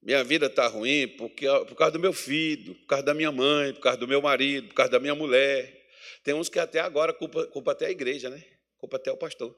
[0.01, 3.73] minha vida está ruim porque, por causa do meu filho, por causa da minha mãe,
[3.73, 5.85] por causa do meu marido, por causa da minha mulher.
[6.23, 8.43] Tem uns que até agora culpa, culpa até a igreja, né?
[8.77, 9.57] Culpa até o pastor.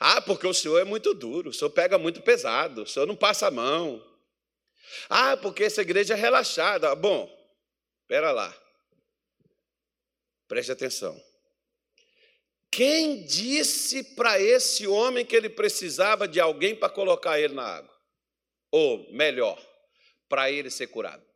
[0.00, 3.16] Ah, porque o senhor é muito duro, o senhor pega muito pesado, o senhor não
[3.16, 4.02] passa a mão.
[5.08, 6.94] Ah, porque essa igreja é relaxada.
[6.94, 7.30] Bom,
[8.02, 8.61] espera lá.
[10.52, 11.18] Preste atenção.
[12.70, 18.02] Quem disse para esse homem que ele precisava de alguém para colocar ele na água?
[18.70, 19.58] Ou, melhor,
[20.28, 21.26] para ele ser curado?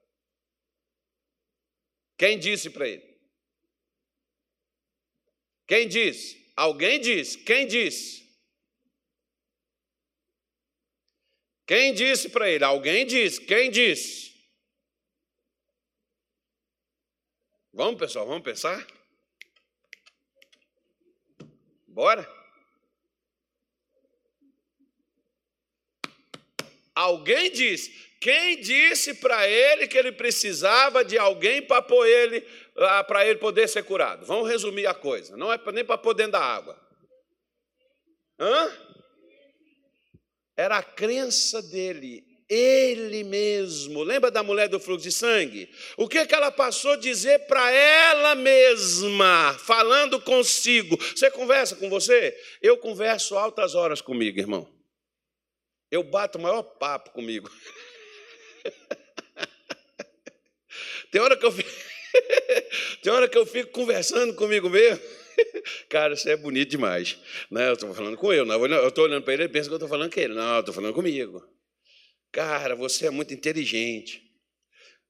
[2.19, 3.19] Quem disse para ele?
[5.67, 6.53] Quem disse?
[6.55, 7.39] Alguém disse.
[7.39, 8.39] Quem disse?
[11.67, 12.65] Quem disse para ele?
[12.65, 13.41] Alguém disse.
[13.41, 14.37] Quem disse?
[17.73, 18.96] Vamos, pessoal, vamos pensar?
[21.97, 22.31] Bora?
[26.95, 27.91] Alguém disse.
[28.21, 32.43] Quem disse para ele que ele precisava de alguém para pôr ele
[33.07, 34.27] para ele poder ser curado?
[34.27, 35.39] Vamos resumir a coisa.
[35.39, 36.79] Não é nem para pôr dentro da água.
[38.39, 38.71] Hã?
[40.55, 44.03] Era a crença dele ele mesmo.
[44.03, 45.69] Lembra da mulher do fluxo de sangue?
[45.97, 50.97] O que, que ela passou a dizer para ela mesma, falando consigo?
[50.97, 52.37] Você conversa com você?
[52.63, 54.69] Eu converso altas horas comigo, irmão.
[55.91, 57.51] Eu bato o maior papo comigo.
[61.11, 61.71] Tem hora que eu fico,
[63.03, 65.03] Tem hora que eu fico conversando comigo mesmo.
[65.89, 67.19] Cara, isso é bonito demais.
[67.51, 67.69] Né?
[67.69, 69.89] Eu estou falando com ele, eu estou olhando para ele e pensa que eu estou
[69.89, 70.35] falando com ele.
[70.35, 71.56] Não, eu estou falando comigo.
[72.37, 74.23] Cara, você é muito inteligente.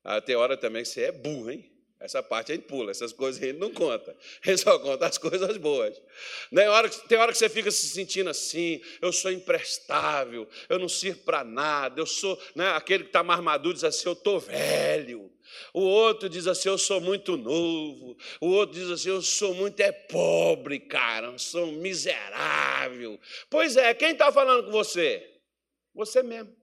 [0.04, 1.68] Ah, tem hora também que você é burro, hein?
[1.98, 4.16] Essa parte a gente pula, essas coisas a gente não conta.
[4.44, 6.00] A gente só conta as coisas boas.
[6.54, 10.88] Tem hora, tem hora que você fica se sentindo assim, eu sou imprestável, eu não
[10.88, 14.38] sirvo para nada, eu sou, né, aquele que está mais maduro diz assim, eu estou
[14.38, 15.32] velho.
[15.74, 18.16] O outro diz assim, eu sou muito novo.
[18.40, 23.18] O outro diz assim, eu sou muito é pobre, cara, eu sou miserável.
[23.50, 25.28] Pois é, quem está falando com você?
[25.92, 26.54] Você mesmo.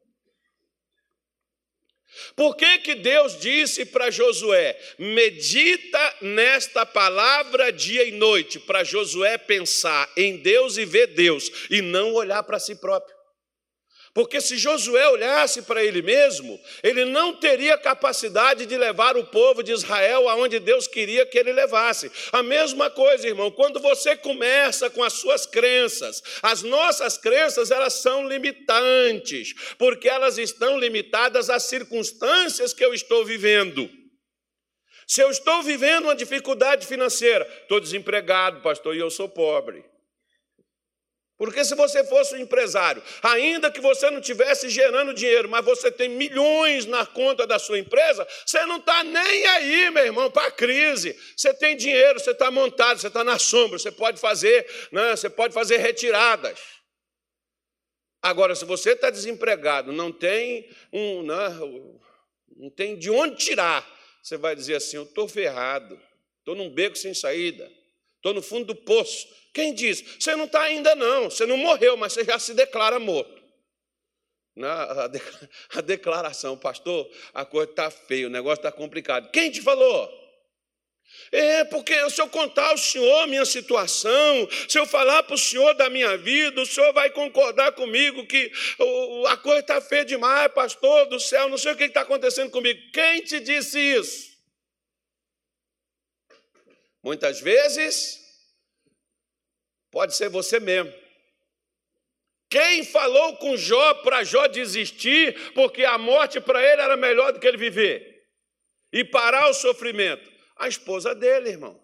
[2.36, 9.38] Por que, que Deus disse para Josué: medita nesta palavra dia e noite, para Josué
[9.38, 13.23] pensar em Deus e ver Deus, e não olhar para si próprio?
[14.14, 19.64] Porque se Josué olhasse para ele mesmo, ele não teria capacidade de levar o povo
[19.64, 22.12] de Israel aonde Deus queria que ele levasse.
[22.32, 27.94] A mesma coisa, irmão, quando você começa com as suas crenças, as nossas crenças, elas
[27.94, 33.90] são limitantes, porque elas estão limitadas às circunstâncias que eu estou vivendo.
[35.08, 39.84] Se eu estou vivendo uma dificuldade financeira, estou desempregado, pastor, e eu sou pobre.
[41.38, 45.92] Porque se você fosse um empresário, ainda que você não estivesse gerando dinheiro, mas você
[45.92, 50.48] tem milhões na conta da sua empresa, você não está nem aí, meu irmão, para
[50.48, 51.18] a crise.
[51.36, 55.30] Você tem dinheiro, você está montado, você está na sombra, você pode fazer, né, você
[55.30, 56.60] pode fazer retiradas.
[58.22, 61.50] Agora, se você está desempregado, não tem um, né,
[62.56, 63.86] não tem de onde tirar,
[64.22, 66.00] você vai dizer assim: eu estou ferrado,
[66.40, 67.70] estou num beco sem saída,
[68.18, 69.28] estou no fundo do poço.
[69.54, 70.02] Quem diz?
[70.20, 73.44] Você não está ainda, não, você não morreu, mas você já se declara morto.
[74.56, 79.32] Na, a, declaração, pastor, a coisa está feia, o negócio está complicado.
[79.32, 80.24] Quem te falou?
[81.32, 85.74] É, porque se eu contar ao senhor minha situação, se eu falar para o senhor
[85.76, 88.52] da minha vida, o senhor vai concordar comigo que
[89.28, 92.80] a coisa está feia demais, pastor do céu, não sei o que está acontecendo comigo.
[92.92, 94.34] Quem te disse isso?
[97.04, 98.23] Muitas vezes,
[99.94, 100.92] pode ser você mesmo.
[102.50, 107.40] Quem falou com Jó para Jó desistir, porque a morte para ele era melhor do
[107.40, 108.28] que ele viver
[108.92, 110.32] e parar o sofrimento?
[110.58, 111.80] A esposa dele, irmão.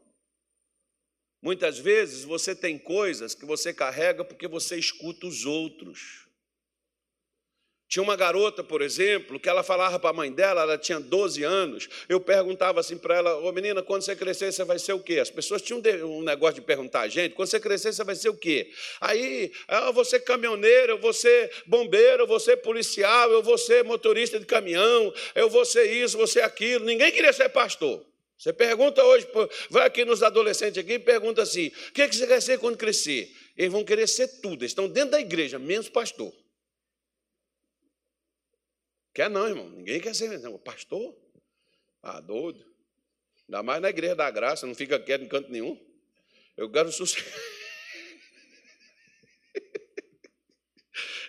[1.42, 6.19] Muitas vezes você tem coisas que você carrega porque você escuta os outros.
[7.90, 11.42] Tinha uma garota, por exemplo, que ela falava para a mãe dela, ela tinha 12
[11.42, 11.90] anos.
[12.08, 15.18] Eu perguntava assim para ela: Ô menina, quando você crescer, você vai ser o quê?
[15.18, 18.30] As pessoas tinham um negócio de perguntar a gente: quando você crescer, você vai ser
[18.30, 18.72] o quê?
[19.02, 23.42] Aí, ah, eu vou ser caminhoneiro, eu vou ser bombeiro, eu vou ser policial, eu
[23.42, 26.86] vou ser motorista de caminhão, eu vou ser isso, vou ser aquilo.
[26.86, 28.06] Ninguém queria ser pastor.
[28.38, 29.28] Você pergunta hoje,
[29.72, 33.36] vai aqui nos adolescentes aqui e pergunta assim: o que você quer ser quando crescer?
[33.58, 36.32] Eles vão querer ser tudo, eles estão dentro da igreja, menos pastor.
[39.14, 39.70] Quer não, irmão?
[39.70, 41.16] Ninguém quer ser pastor.
[42.02, 42.66] Ah, doido.
[43.48, 45.80] Ainda mais na igreja da graça, não fica quieto em canto nenhum.
[46.56, 47.34] Eu quero sossegar.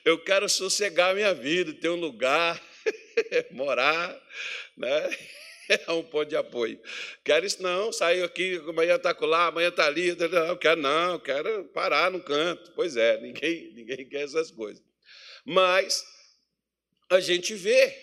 [0.04, 2.60] Eu quero sossegar a minha vida, ter um lugar,
[3.52, 4.18] morar,
[4.76, 5.10] né?
[5.86, 6.80] é um ponto de apoio.
[7.24, 10.14] Quero isso não, sair aqui, amanhã está lá, amanhã está ali.
[10.16, 12.72] Não, quero não, quero parar no canto.
[12.72, 14.82] Pois é, ninguém, ninguém quer essas coisas.
[15.44, 16.04] Mas
[17.10, 17.96] a gente vê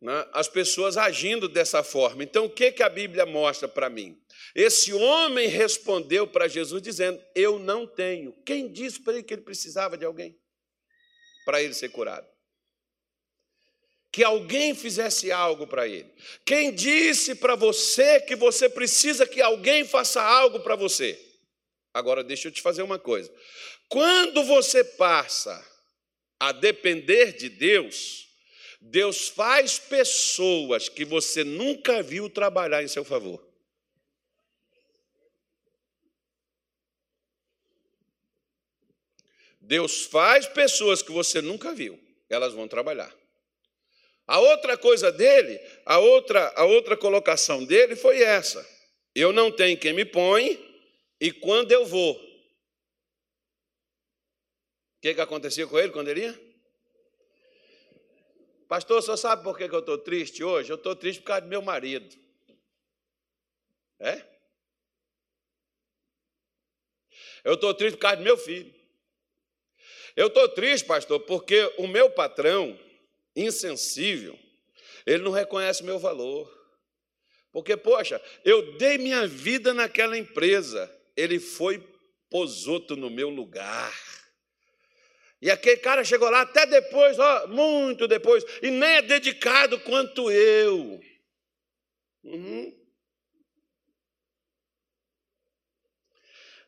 [0.00, 2.24] né, as pessoas agindo dessa forma.
[2.24, 4.18] Então, o que, que a Bíblia mostra para mim?
[4.54, 8.32] Esse homem respondeu para Jesus dizendo: Eu não tenho.
[8.44, 10.38] Quem disse para ele que ele precisava de alguém
[11.44, 12.26] para ele ser curado?
[14.10, 16.08] que alguém fizesse algo para ele.
[16.46, 21.20] Quem disse para você que você precisa que alguém faça algo para você?
[21.92, 23.28] Agora, deixa eu te fazer uma coisa.
[23.88, 25.60] Quando você passa
[26.48, 28.28] a depender de Deus,
[28.78, 33.42] Deus faz pessoas que você nunca viu trabalhar em seu favor.
[39.58, 43.14] Deus faz pessoas que você nunca viu, elas vão trabalhar.
[44.26, 48.66] A outra coisa dele, a outra, a outra colocação dele foi essa:
[49.14, 50.62] eu não tenho quem me põe,
[51.18, 52.33] e quando eu vou.
[55.04, 56.40] Que, que acontecia com ele quando ele ia?
[58.66, 60.72] Pastor, só sabe por que eu estou triste hoje?
[60.72, 62.16] Eu estou triste por causa do meu marido.
[64.00, 64.24] É?
[67.44, 68.74] Eu estou triste por causa do meu filho.
[70.16, 72.80] Eu estou triste, pastor, porque o meu patrão,
[73.36, 74.38] insensível,
[75.04, 76.50] ele não reconhece o meu valor.
[77.52, 81.86] Porque, poxa, eu dei minha vida naquela empresa, ele foi
[82.30, 83.92] posoto no meu lugar.
[85.44, 90.30] E aquele cara chegou lá até depois, ó, muito depois, e nem é dedicado quanto
[90.30, 90.98] eu.
[92.22, 92.74] Uhum.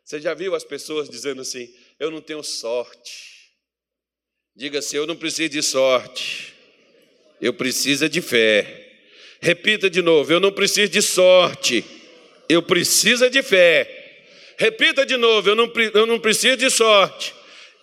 [0.05, 3.51] Você já viu as pessoas dizendo assim: eu não tenho sorte.
[4.55, 6.55] Diga assim: eu não preciso de sorte.
[7.41, 9.07] Eu preciso de fé.
[9.41, 11.83] Repita de novo: eu não preciso de sorte,
[12.47, 14.27] eu preciso de fé.
[14.59, 17.35] Repita de novo: eu não, eu não preciso de sorte,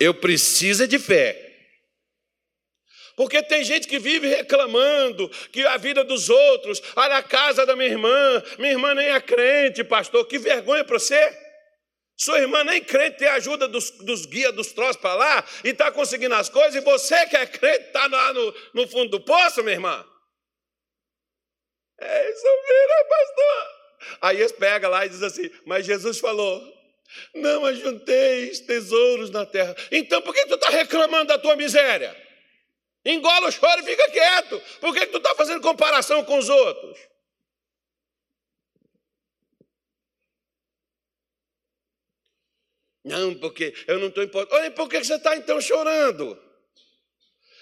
[0.03, 1.39] eu preciso de fé.
[3.15, 7.75] Porque tem gente que vive reclamando que a vida dos outros, olha a casa da
[7.75, 11.43] minha irmã, minha irmã nem é crente, pastor, que vergonha para você.
[12.17, 15.91] Sua irmã nem crente tem ajuda dos, dos guias dos troços para lá e está
[15.91, 19.63] conseguindo as coisas, e você que é crente está lá no, no fundo do poço,
[19.63, 20.05] minha irmã.
[21.99, 23.83] É isso mesmo, pastor.
[24.21, 26.61] Aí eles pegam lá e dizem assim: Mas Jesus falou,
[27.33, 29.75] não ajunteis tesouros na terra.
[29.91, 32.15] Então por que tu está reclamando da tua miséria?
[33.05, 34.61] Engola o choro e fica quieto.
[34.79, 36.97] Por que tu está fazendo comparação com os outros?
[43.03, 44.55] Não, porque eu não estou importando.
[44.55, 46.41] Olha, por que você está então chorando?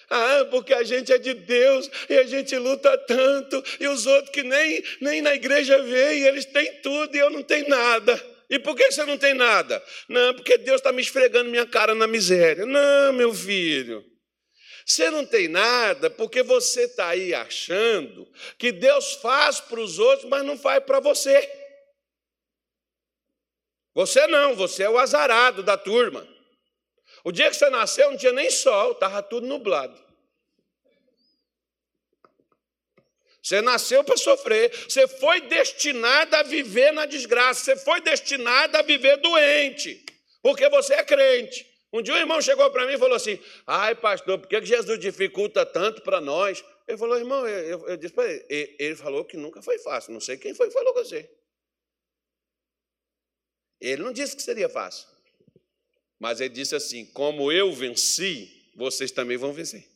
[0.08, 4.30] Ah, porque a gente é de Deus e a gente luta tanto, e os outros
[4.30, 8.31] que nem, nem na igreja veem, eles têm tudo e eu não tenho nada.
[8.52, 9.82] E por que você não tem nada?
[10.10, 12.66] Não, porque Deus está me esfregando minha cara na miséria.
[12.66, 14.06] Não, meu filho.
[14.86, 20.30] Você não tem nada porque você está aí achando que Deus faz para os outros,
[20.30, 21.50] mas não faz para você.
[23.94, 26.28] Você não, você é o azarado da turma.
[27.24, 29.98] O dia que você nasceu não tinha nem sol, estava tudo nublado.
[33.42, 38.84] Você nasceu para sofrer, você foi destinado a viver na desgraça, você foi destinado a
[38.84, 40.06] viver doente,
[40.44, 41.66] porque você é crente.
[41.92, 45.00] Um dia um irmão chegou para mim e falou assim: Ai, pastor, por que Jesus
[45.00, 46.64] dificulta tanto para nós?
[46.88, 50.20] Ele falou, irmão, eu, eu disse para ele, ele falou que nunca foi fácil, não
[50.20, 51.30] sei quem foi que falou com você.
[53.80, 55.08] Ele não disse que seria fácil.
[56.20, 59.88] Mas ele disse assim: como eu venci, vocês também vão vencer.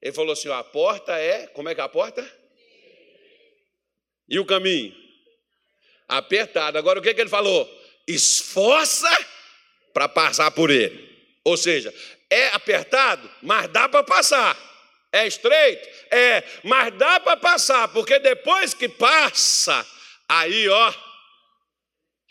[0.00, 1.46] Ele falou assim: a porta é.
[1.48, 2.28] Como é que é a porta?
[4.28, 4.94] E o caminho?
[6.08, 6.78] Apertado.
[6.78, 7.68] Agora o que, que ele falou?
[8.06, 9.10] Esforça
[9.92, 11.08] para passar por ele.
[11.44, 11.94] Ou seja,
[12.28, 14.56] é apertado, mas dá para passar.
[15.12, 15.88] É estreito?
[16.10, 19.84] É, mas dá para passar, porque depois que passa,
[20.28, 20.94] aí ó,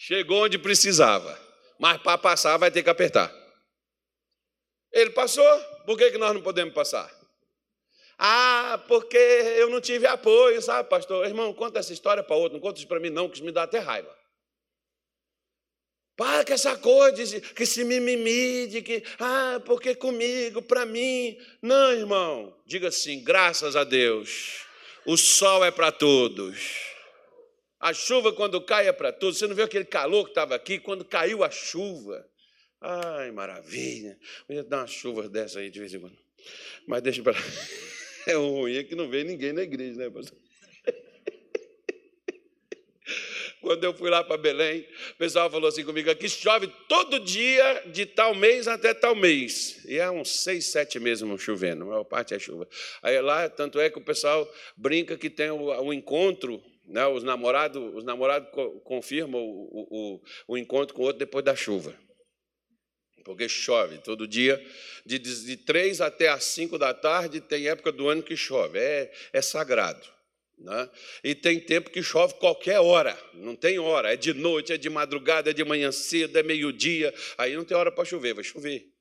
[0.02, 1.38] Chegou onde precisava,
[1.78, 3.30] mas para passar vai ter que apertar.
[4.94, 5.46] Ele passou,
[5.86, 7.12] por que, que nós não podemos passar?
[8.22, 11.26] Ah, porque eu não tive apoio, sabe, pastor?
[11.26, 13.52] Irmão, conta essa história para outro, não conta isso para mim, não, que isso me
[13.52, 14.14] dá até raiva.
[16.18, 21.38] Para com essa coisa que se mimimi, de que, ah, porque comigo, para mim.
[21.62, 24.66] Não, irmão, diga assim, graças a Deus,
[25.06, 26.90] o sol é para todos.
[27.80, 29.38] A chuva, quando cai, é para todos.
[29.38, 30.78] Você não viu aquele calor que estava aqui?
[30.78, 32.30] Quando caiu a chuva.
[32.82, 34.20] Ai, maravilha.
[34.50, 36.18] Eu ia dar uma chuva dessa aí de vez em quando.
[36.86, 37.38] Mas deixa para.
[38.30, 40.38] É ruim é que não vê ninguém na igreja, né, pastor?
[43.60, 47.84] Quando eu fui lá para Belém, o pessoal falou assim comigo: aqui chove todo dia,
[47.88, 49.84] de tal mês até tal mês.
[49.86, 52.68] E há uns seis, sete meses chovendo, a maior parte é chuva.
[53.02, 57.06] Aí lá, tanto é que o pessoal brinca que tem o, o encontro né?
[57.08, 58.48] Os namorados os namorado
[58.84, 61.96] confirmam o, o, o encontro com o outro depois da chuva.
[63.24, 64.64] Porque chove todo dia,
[65.06, 69.12] de, de três até às cinco da tarde, tem época do ano que chove, é,
[69.34, 70.06] é sagrado.
[70.58, 70.90] Né?
[71.24, 74.90] E tem tempo que chove qualquer hora, não tem hora, é de noite, é de
[74.90, 78.92] madrugada, é de manhã cedo, é meio-dia, aí não tem hora para chover, vai chover.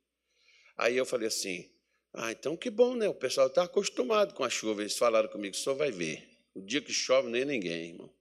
[0.76, 1.68] Aí eu falei assim:
[2.12, 3.08] ah, então que bom, né?
[3.08, 4.82] O pessoal está acostumado com a chuva.
[4.82, 6.28] Eles falaram comigo: só vai ver.
[6.54, 8.12] O dia que chove, nem ninguém, irmão.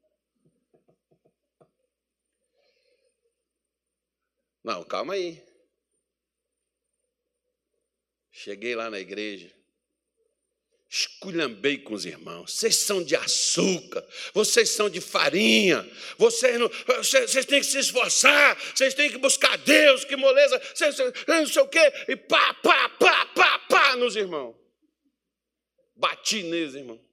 [4.63, 5.41] Não, calma aí.
[8.39, 9.51] Cheguei lá na igreja,
[10.87, 12.53] esculhambei com os irmãos.
[12.53, 15.83] Vocês são de açúcar, vocês são de farinha,
[16.19, 20.59] vocês, não, vocês, vocês têm que se esforçar, vocês têm que buscar Deus, que moleza,
[20.59, 20.95] vocês,
[21.27, 24.55] não sei o quê, e pá, pá, pá, pá, pá nos irmãos.
[25.95, 27.03] Bati neles, irmão.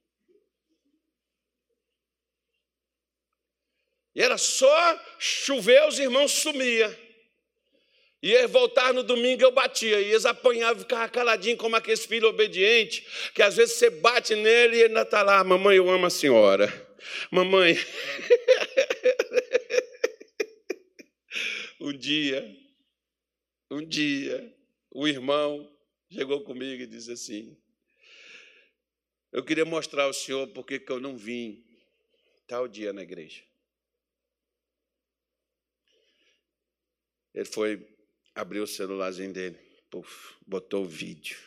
[4.13, 7.04] E era só chover, os irmãos sumiam.
[8.25, 10.01] Ia voltar no domingo, eu batia.
[10.01, 13.05] E eles apanhavam, ficavam caladinhos, como aqueles filhos obedientes,
[13.35, 15.43] que às vezes você bate nele e ele ainda está lá.
[15.43, 16.67] Mamãe, eu amo a senhora.
[17.29, 17.75] Mamãe.
[21.79, 22.57] um dia,
[23.69, 24.51] um dia,
[24.89, 25.71] o irmão
[26.11, 27.55] chegou comigo e disse assim:
[29.31, 31.63] Eu queria mostrar ao senhor porque que eu não vim
[32.47, 33.43] tal dia na igreja.
[37.35, 37.94] Ele foi,
[38.35, 39.57] abriu o celularzinho dele,
[39.89, 41.37] puf, botou o vídeo.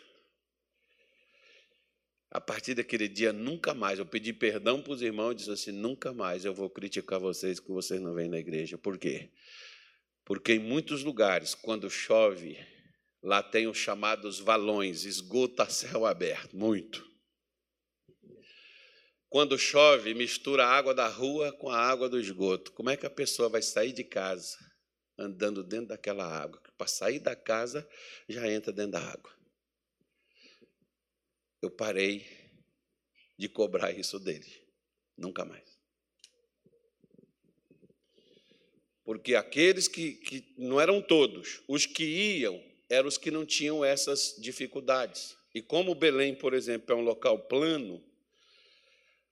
[2.31, 3.99] A partir daquele dia, nunca mais.
[3.99, 7.59] Eu pedi perdão para os irmãos e disse assim: nunca mais eu vou criticar vocês
[7.59, 8.77] que vocês não vêm na igreja.
[8.77, 9.31] Por quê?
[10.25, 12.59] Porque em muitos lugares, quando chove,
[13.23, 17.07] lá tem os chamados valões, esgoto a céu aberto muito.
[19.31, 22.73] quando chove, mistura a água da rua com a água do esgoto.
[22.73, 24.57] Como é que a pessoa vai sair de casa
[25.19, 26.68] andando dentro daquela água?
[26.79, 27.87] Para sair da casa,
[28.29, 29.31] já entra dentro da água.
[31.61, 32.25] Eu parei
[33.37, 34.51] de cobrar isso dele.
[35.17, 35.77] Nunca mais.
[39.05, 43.85] Porque aqueles que, que não eram todos, os que iam, eram os que não tinham
[43.85, 45.37] essas dificuldades.
[45.55, 48.05] E como Belém, por exemplo, é um local plano,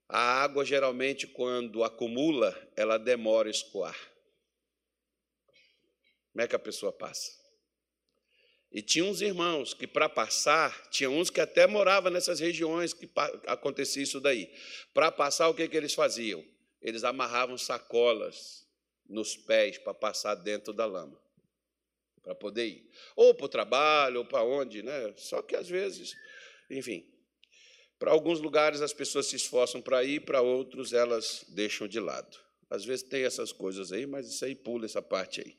[0.09, 3.97] a água, geralmente, quando acumula, ela demora a escoar.
[6.37, 7.33] Como é que a pessoa passa?
[8.71, 13.11] E tinha uns irmãos que, para passar, tinha uns que até moravam nessas regiões que
[13.47, 14.55] acontecia isso daí.
[14.93, 16.45] Para passar, o que, que eles faziam?
[16.83, 18.67] Eles amarravam sacolas
[19.09, 21.19] nos pés para passar dentro da lama,
[22.23, 22.91] para poder ir.
[23.17, 25.15] Ou para o trabalho, ou para onde, né?
[25.17, 26.15] Só que às vezes,
[26.69, 27.03] enfim,
[27.99, 32.46] para alguns lugares as pessoas se esforçam para ir, para outros elas deixam de lado.
[32.69, 35.57] Às vezes tem essas coisas aí, mas isso aí pula essa parte aí.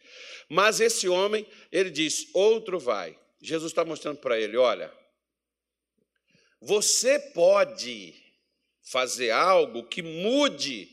[0.49, 3.17] Mas esse homem, ele diz: outro vai.
[3.41, 4.93] Jesus está mostrando para ele: olha,
[6.61, 8.13] você pode
[8.81, 10.89] fazer algo que mude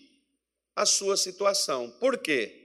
[0.77, 1.91] a sua situação.
[2.01, 2.65] Por quê?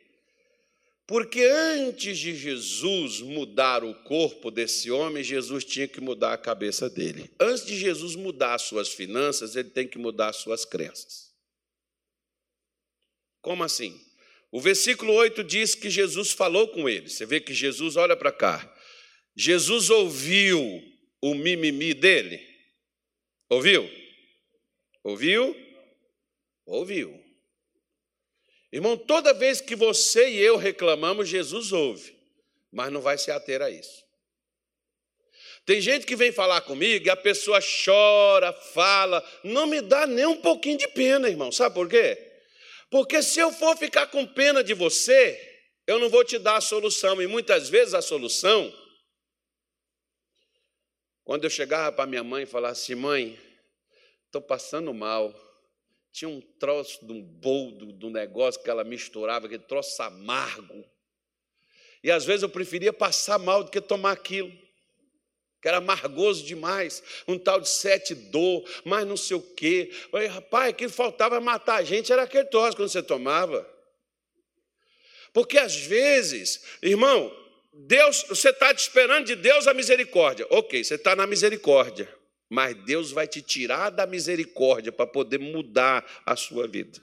[1.07, 6.87] Porque antes de Jesus mudar o corpo desse homem, Jesus tinha que mudar a cabeça
[6.87, 7.31] dele.
[7.39, 11.28] Antes de Jesus mudar as suas finanças, ele tem que mudar as suas crenças.
[13.41, 13.99] Como assim?
[14.51, 17.09] O versículo 8 diz que Jesus falou com ele.
[17.09, 18.75] Você vê que Jesus, olha para cá.
[19.35, 20.59] Jesus ouviu
[21.21, 22.45] o mimimi dele.
[23.49, 23.89] Ouviu?
[25.03, 25.55] Ouviu?
[26.65, 27.19] Ouviu.
[28.71, 32.15] Irmão, toda vez que você e eu reclamamos, Jesus ouve,
[32.71, 34.03] mas não vai se ater a isso.
[35.65, 40.25] Tem gente que vem falar comigo e a pessoa chora, fala, não me dá nem
[40.25, 41.51] um pouquinho de pena, irmão.
[41.51, 42.28] Sabe por quê?
[42.89, 45.37] Porque se eu for ficar com pena de você,
[45.85, 47.21] eu não vou te dar a solução.
[47.21, 48.73] E muitas vezes a solução,
[51.23, 53.39] quando eu chegava para minha mãe e falasse assim, mãe,
[54.25, 55.33] estou passando mal
[56.11, 60.85] tinha um troço de um boldo do negócio que ela misturava, aquele troço amargo.
[62.03, 64.51] E às vezes eu preferia passar mal do que tomar aquilo,
[65.61, 69.91] que era amargoso demais, um tal de sete dor, mas não sei o quê.
[70.11, 73.67] Falei, rapaz, aquilo faltava matar a gente, era aquele troço quando você tomava.
[75.33, 77.35] Porque às vezes, irmão,
[77.73, 80.47] Deus, você está esperando de Deus a misericórdia.
[80.49, 86.03] Ok, você está na misericórdia mas Deus vai te tirar da misericórdia para poder mudar
[86.25, 86.99] a sua vida.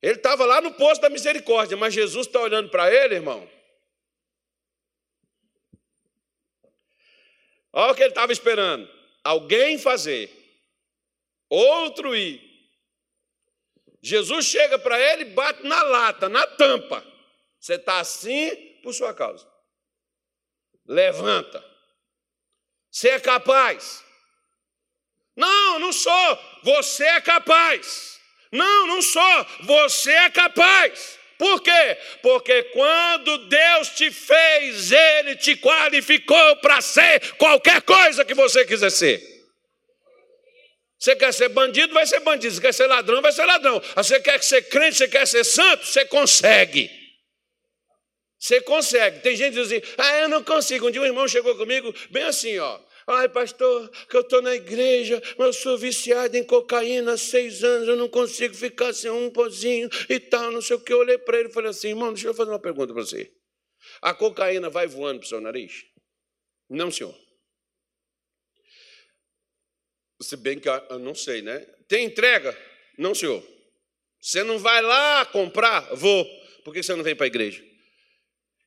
[0.00, 3.48] Ele estava lá no posto da misericórdia, mas Jesus está olhando para ele, irmão.
[7.74, 8.88] Olha o que ele estava esperando:
[9.22, 10.30] alguém fazer,
[11.50, 12.40] outro ir.
[14.00, 17.04] Jesus chega para ele e bate na lata, na tampa.
[17.58, 19.50] Você está assim por sua causa.
[20.86, 21.64] Levanta.
[22.90, 24.04] Você é capaz.
[25.34, 26.38] Não, não sou.
[26.62, 28.20] Você é capaz.
[28.52, 29.46] Não, não sou.
[29.62, 31.18] Você é capaz.
[31.38, 31.98] Por quê?
[32.22, 38.90] Porque quando Deus te fez, Ele te qualificou para ser qualquer coisa que você quiser
[38.90, 39.34] ser.
[40.98, 42.54] Você quer ser bandido, vai ser bandido.
[42.54, 43.80] Você quer ser ladrão, vai ser ladrão.
[43.96, 46.90] Você quer ser crente, você quer ser santo, você consegue.
[48.38, 49.20] Você consegue.
[49.20, 50.88] Tem gente que diz assim, ah, eu não consigo.
[50.88, 52.78] Um dia um irmão chegou comigo, bem assim, ó.
[53.06, 57.62] Ai, pastor, que eu estou na igreja, mas eu sou viciado em cocaína há seis
[57.62, 60.92] anos, eu não consigo ficar sem um pozinho e tal, não sei o que.
[60.92, 63.30] Eu olhei para ele e falei assim, irmão, deixa eu fazer uma pergunta para você.
[64.00, 65.84] A cocaína vai voando para o seu nariz?
[66.68, 67.14] Não, senhor.
[70.22, 71.60] Se bem que eu não sei, né?
[71.86, 72.56] Tem entrega?
[72.96, 73.46] Não, senhor.
[74.20, 75.94] Você não vai lá comprar?
[75.94, 76.24] Vou.
[76.64, 77.62] Por que você não vem para a igreja?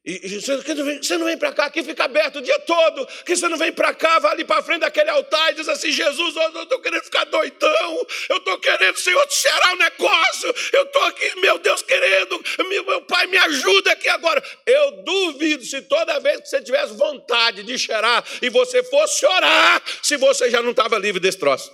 [0.10, 3.06] E, você não vem para cá, aqui fica aberto o dia todo.
[3.26, 5.92] Que você não vem para cá, vai ali para frente daquele altar e diz assim:
[5.92, 8.08] Jesus, eu estou querendo ficar doidão.
[8.30, 10.56] Eu estou querendo, Senhor, cheirar o negócio.
[10.72, 12.42] Eu estou aqui, meu Deus, querendo.
[12.70, 14.42] Meu, meu pai, me ajuda aqui agora.
[14.66, 19.84] Eu duvido se toda vez que você tivesse vontade de cheirar e você fosse chorar,
[20.02, 21.70] se você já não estava livre desse troço.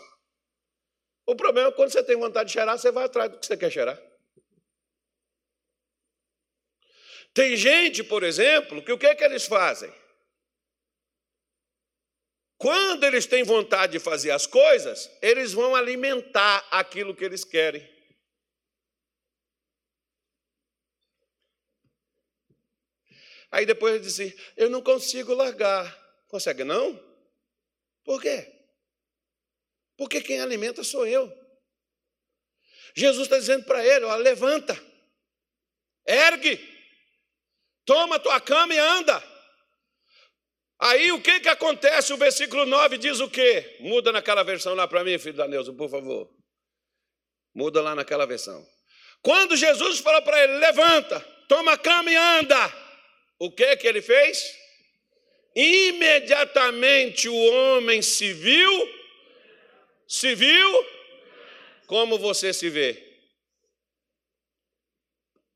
[1.27, 3.55] O problema é quando você tem vontade de cheirar, você vai atrás do que você
[3.55, 4.12] quer cheirar.
[7.33, 9.91] Tem gente, por exemplo, que o que, é que eles fazem?
[12.57, 17.91] Quando eles têm vontade de fazer as coisas, eles vão alimentar aquilo que eles querem.
[23.51, 26.01] Aí depois ele disse: Eu não consigo largar.
[26.27, 26.97] Consegue não?
[28.03, 28.51] Por quê?
[29.97, 31.31] Porque quem alimenta sou eu.
[32.95, 34.73] Jesus está dizendo para ele: ó, levanta,
[36.05, 36.57] ergue,
[37.85, 39.23] toma tua cama e anda.
[40.79, 42.11] Aí o que, que acontece?
[42.11, 43.77] O versículo 9 diz o quê?
[43.79, 46.29] Muda naquela versão lá para mim, filho da Neuza, por favor.
[47.55, 48.65] Muda lá naquela versão.
[49.21, 52.73] Quando Jesus falou para ele: levanta, toma a cama e anda.
[53.39, 54.43] O que que ele fez?
[55.55, 58.89] Imediatamente o homem se viu,
[60.07, 60.85] se viu,
[61.85, 63.02] como você se vê.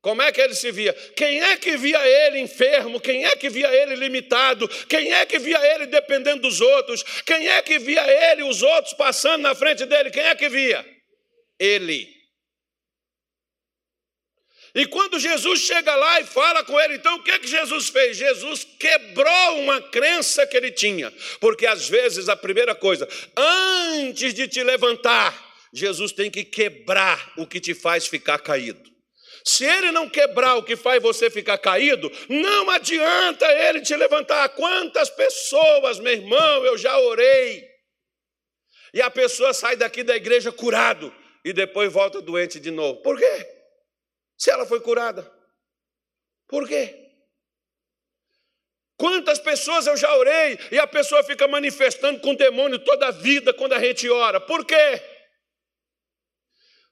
[0.00, 0.92] Como é que ele se via?
[1.16, 3.00] Quem é que via ele enfermo?
[3.00, 4.68] Quem é que via ele limitado?
[4.86, 7.02] Quem é que via ele dependendo dos outros?
[7.26, 10.10] Quem é que via ele, os outros passando na frente dele?
[10.10, 10.86] Quem é que via?
[11.58, 12.16] Ele.
[14.74, 17.88] E quando Jesus chega lá e fala com ele, então o que, é que Jesus
[17.88, 18.16] fez?
[18.16, 21.12] Jesus quebrou uma crença que ele tinha.
[21.40, 27.46] Porque às vezes a primeira coisa, antes de te levantar, Jesus tem que quebrar o
[27.46, 28.97] que te faz ficar caído.
[29.44, 34.48] Se ele não quebrar o que faz você ficar caído, não adianta ele te levantar.
[34.50, 37.68] Quantas pessoas, meu irmão, eu já orei.
[38.94, 41.14] E a pessoa sai daqui da igreja curado
[41.44, 43.02] e depois volta doente de novo.
[43.02, 43.58] Por quê?
[44.38, 45.30] se ela foi curada?
[46.46, 47.06] Por quê?
[48.96, 53.52] Quantas pessoas eu já orei e a pessoa fica manifestando com demônio toda a vida
[53.52, 54.40] quando a gente ora?
[54.40, 55.02] Por quê?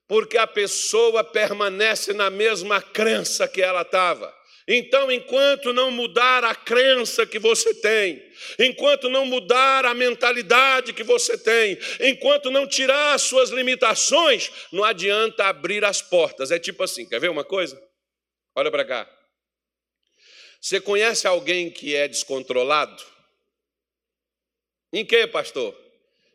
[0.08, 4.34] Porque a pessoa permanece na mesma crença que ela estava.
[4.68, 8.20] Então, enquanto não mudar a crença que você tem,
[8.58, 14.82] enquanto não mudar a mentalidade que você tem, enquanto não tirar as suas limitações, não
[14.82, 16.50] adianta abrir as portas.
[16.50, 17.80] É tipo assim: quer ver uma coisa?
[18.56, 19.16] Olha para cá.
[20.60, 23.04] Você conhece alguém que é descontrolado?
[24.92, 25.78] Em que, pastor?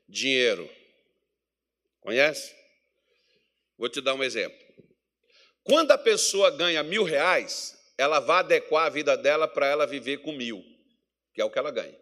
[0.08, 0.70] Dinheiro.
[2.00, 2.56] Conhece?
[3.82, 4.60] Vou te dar um exemplo.
[5.64, 10.18] Quando a pessoa ganha mil reais, ela vai adequar a vida dela para ela viver
[10.18, 10.64] com mil,
[11.34, 12.00] que é o que ela ganha.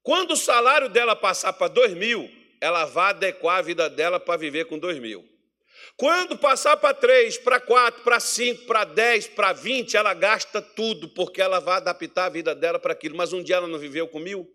[0.00, 2.30] Quando o salário dela passar para dois mil,
[2.60, 5.28] ela vai adequar a vida dela para viver com dois mil.
[5.96, 11.08] Quando passar para três, para quatro, para cinco, para dez, para vinte, ela gasta tudo,
[11.08, 13.16] porque ela vai adaptar a vida dela para aquilo.
[13.16, 14.48] Mas um dia ela não viveu com mil?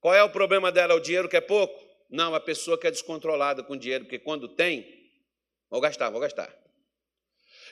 [0.00, 0.94] Qual é o problema dela?
[0.94, 1.87] O dinheiro que é pouco?
[2.08, 4.86] Não, a pessoa que é descontrolada com dinheiro, porque quando tem,
[5.70, 6.54] vou gastar, vou gastar.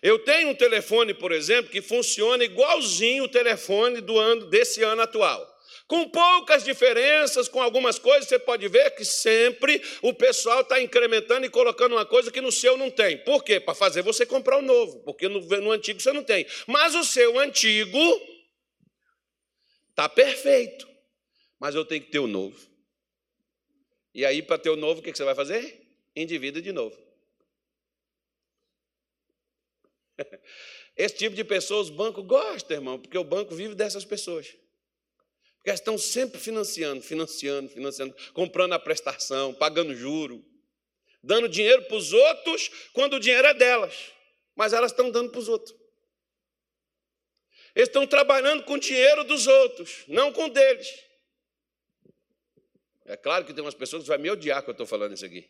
[0.03, 5.03] Eu tenho um telefone, por exemplo, que funciona igualzinho o telefone do ano desse ano
[5.03, 5.57] atual.
[5.87, 11.47] Com poucas diferenças, com algumas coisas, você pode ver que sempre o pessoal está incrementando
[11.47, 13.19] e colocando uma coisa que no seu não tem.
[13.19, 13.61] Por quê?
[13.61, 16.45] Para fazer você comprar o novo, porque no, no antigo você não tem.
[16.67, 17.99] Mas o seu antigo
[19.91, 20.89] está perfeito,
[21.59, 22.76] mas eu tenho que ter o novo.
[24.17, 25.79] E aí, para ter o novo, o que você vai fazer?
[26.17, 26.97] Endivida de novo.
[30.97, 34.47] Esse tipo de pessoas o banco gosta, irmão, porque o banco vive dessas pessoas.
[35.59, 40.43] Porque elas estão sempre financiando, financiando, financiando, comprando a prestação, pagando juro,
[41.23, 44.13] dando dinheiro para os outros quando o dinheiro é delas,
[44.55, 45.77] mas elas estão dando para os outros.
[47.75, 51.06] Eles estão trabalhando com o dinheiro dos outros, não com o deles.
[53.07, 55.25] É claro que tem umas pessoas que vão me odiar que eu estou falando isso
[55.25, 55.49] aqui.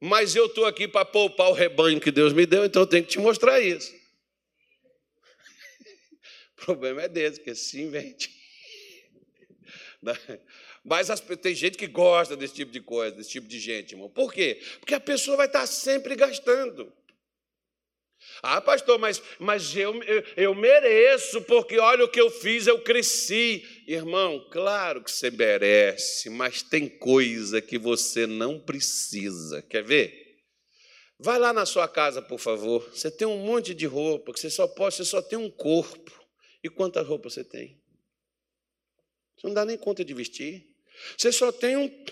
[0.00, 3.04] Mas eu estou aqui para poupar o rebanho que Deus me deu, então eu tenho
[3.04, 3.94] que te mostrar isso.
[6.60, 8.36] O problema é desse, que se invente.
[10.84, 14.10] Mas as, tem gente que gosta desse tipo de coisa, desse tipo de gente, irmão.
[14.10, 14.60] Por quê?
[14.80, 16.92] Porque a pessoa vai estar sempre gastando.
[18.42, 22.80] Ah, pastor, mas, mas eu, eu, eu, mereço, porque olha o que eu fiz, eu
[22.80, 23.64] cresci.
[23.86, 29.62] Irmão, claro que você merece, mas tem coisa que você não precisa.
[29.62, 30.36] Quer ver?
[31.18, 32.88] Vai lá na sua casa, por favor.
[32.92, 36.12] Você tem um monte de roupa, que você só pode, você só tem um corpo.
[36.62, 37.80] E quantas roupas você tem?
[39.36, 40.64] Você não dá nem conta de vestir.
[41.16, 42.04] Você só tem um,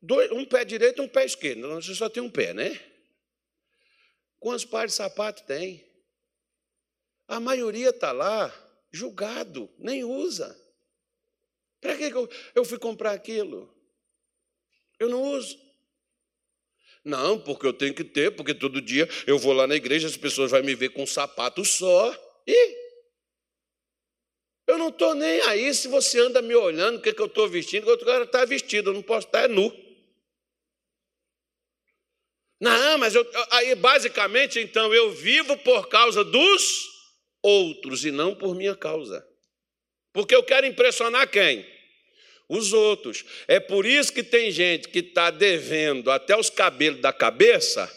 [0.00, 1.68] dois, um pé direito e um pé esquerdo.
[1.74, 2.78] Você só tem um pé, né?
[4.42, 5.86] Quantos pares de sapato tem?
[7.28, 8.52] A maioria está lá
[8.90, 10.60] julgado, nem usa.
[11.80, 13.72] Para que eu, eu fui comprar aquilo?
[14.98, 15.56] Eu não uso.
[17.04, 20.16] Não, porque eu tenho que ter, porque todo dia eu vou lá na igreja, as
[20.16, 22.12] pessoas vão me ver com um sapato só.
[22.44, 22.76] E
[24.66, 27.26] eu não estou nem aí se você anda me olhando, o que, é que eu
[27.26, 29.70] estou vestindo, o outro cara está vestido, eu não posso estar é nu.
[32.62, 36.88] Não, mas eu, aí basicamente então eu vivo por causa dos
[37.42, 39.22] outros e não por minha causa.
[40.14, 41.66] Porque eu quero impressionar quem?
[42.52, 43.24] os outros.
[43.48, 47.90] É por isso que tem gente que está devendo até os cabelos da cabeça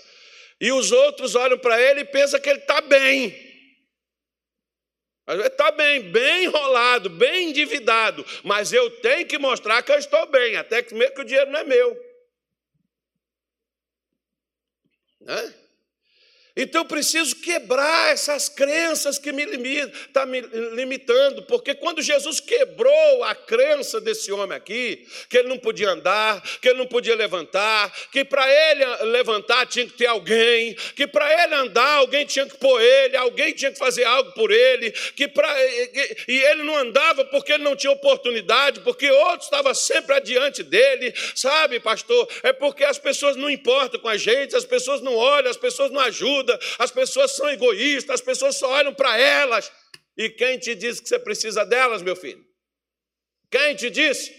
[0.61, 3.35] e os outros olham para ele e pensam que ele está bem.
[5.27, 10.55] Está bem, bem enrolado, bem endividado, mas eu tenho que mostrar que eu estou bem,
[10.55, 12.14] até que mesmo que o dinheiro não é meu.
[15.25, 15.64] Né?
[16.57, 20.39] Então eu preciso quebrar essas crenças que me limitam, tá me
[20.73, 26.41] limitando, porque quando Jesus quebrou a crença desse homem aqui, que ele não podia andar,
[26.61, 31.43] que ele não podia levantar, que para ele levantar tinha que ter alguém, que para
[31.43, 35.27] ele andar alguém tinha que pôr ele, alguém tinha que fazer algo por ele, que
[35.27, 35.53] para
[36.25, 41.13] e ele não andava porque ele não tinha oportunidade, porque outro estava sempre adiante dele,
[41.35, 42.29] sabe, pastor?
[42.43, 45.91] É porque as pessoas não importam com a gente, as pessoas não olham, as pessoas
[45.91, 49.71] não ajudam ajuda, as pessoas são egoístas, as pessoas só olham para elas.
[50.15, 52.45] E quem te disse que você precisa delas, meu filho?
[53.49, 54.33] Quem te disse?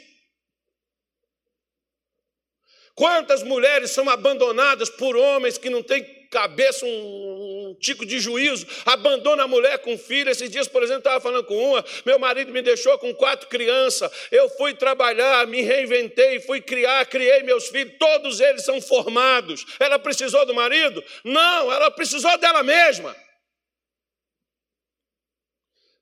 [2.94, 8.66] Quantas mulheres são abandonadas por homens que não têm cabeça, um, um tico de juízo,
[8.84, 10.30] abandona a mulher com filho.
[10.30, 14.10] Esses dias, por exemplo, estava falando com uma, meu marido me deixou com quatro crianças,
[14.30, 19.64] eu fui trabalhar, me reinventei, fui criar, criei meus filhos, todos eles são formados.
[19.78, 21.02] Ela precisou do marido?
[21.24, 23.14] Não, ela precisou dela mesma.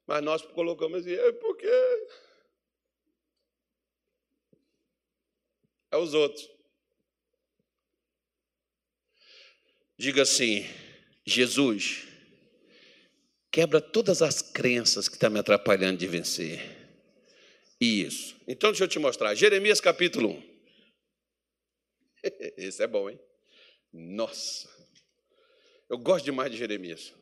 [0.07, 1.67] Mas nós colocamos assim, é porque
[5.91, 6.54] é os outros.
[9.97, 10.67] Diga assim:
[11.25, 12.07] Jesus,
[13.51, 16.61] quebra todas as crenças que estão tá me atrapalhando de vencer.
[17.81, 18.37] Isso.
[18.47, 19.35] Então deixa eu te mostrar.
[19.35, 20.55] Jeremias capítulo 1.
[22.59, 23.21] Esse é bom, hein?
[23.93, 24.69] Nossa.
[25.89, 27.13] Eu gosto demais de Jeremias.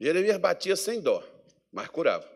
[0.00, 1.22] Jeremias batia sem dó,
[1.70, 2.32] mas curava.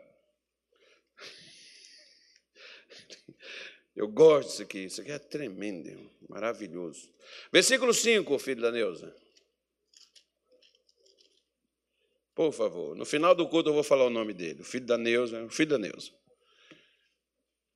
[3.97, 4.79] Eu gosto disso aqui.
[4.85, 7.13] Isso aqui é tremendo, maravilhoso.
[7.53, 9.13] Versículo 5, filho da Neuza.
[12.39, 12.95] Por favor.
[12.95, 14.61] No final do culto eu vou falar o nome dele.
[14.61, 16.13] O filho da Neuza, o filho da Neuza.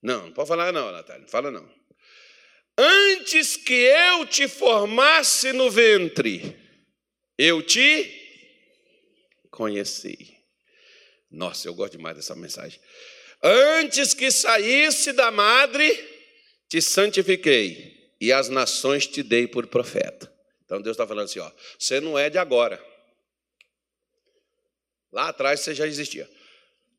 [0.01, 1.21] Não, não pode falar não, Natália.
[1.21, 1.69] Não fala não.
[2.77, 6.57] Antes que eu te formasse no ventre,
[7.37, 8.09] eu te
[9.51, 10.33] conheci.
[11.29, 12.79] Nossa, eu gosto demais dessa mensagem.
[13.43, 15.91] Antes que saísse da madre,
[16.69, 20.33] te santifiquei, e as nações te dei por profeta.
[20.63, 22.92] Então Deus está falando assim: ó, você não é de agora.
[25.13, 26.27] Lá atrás você já existia.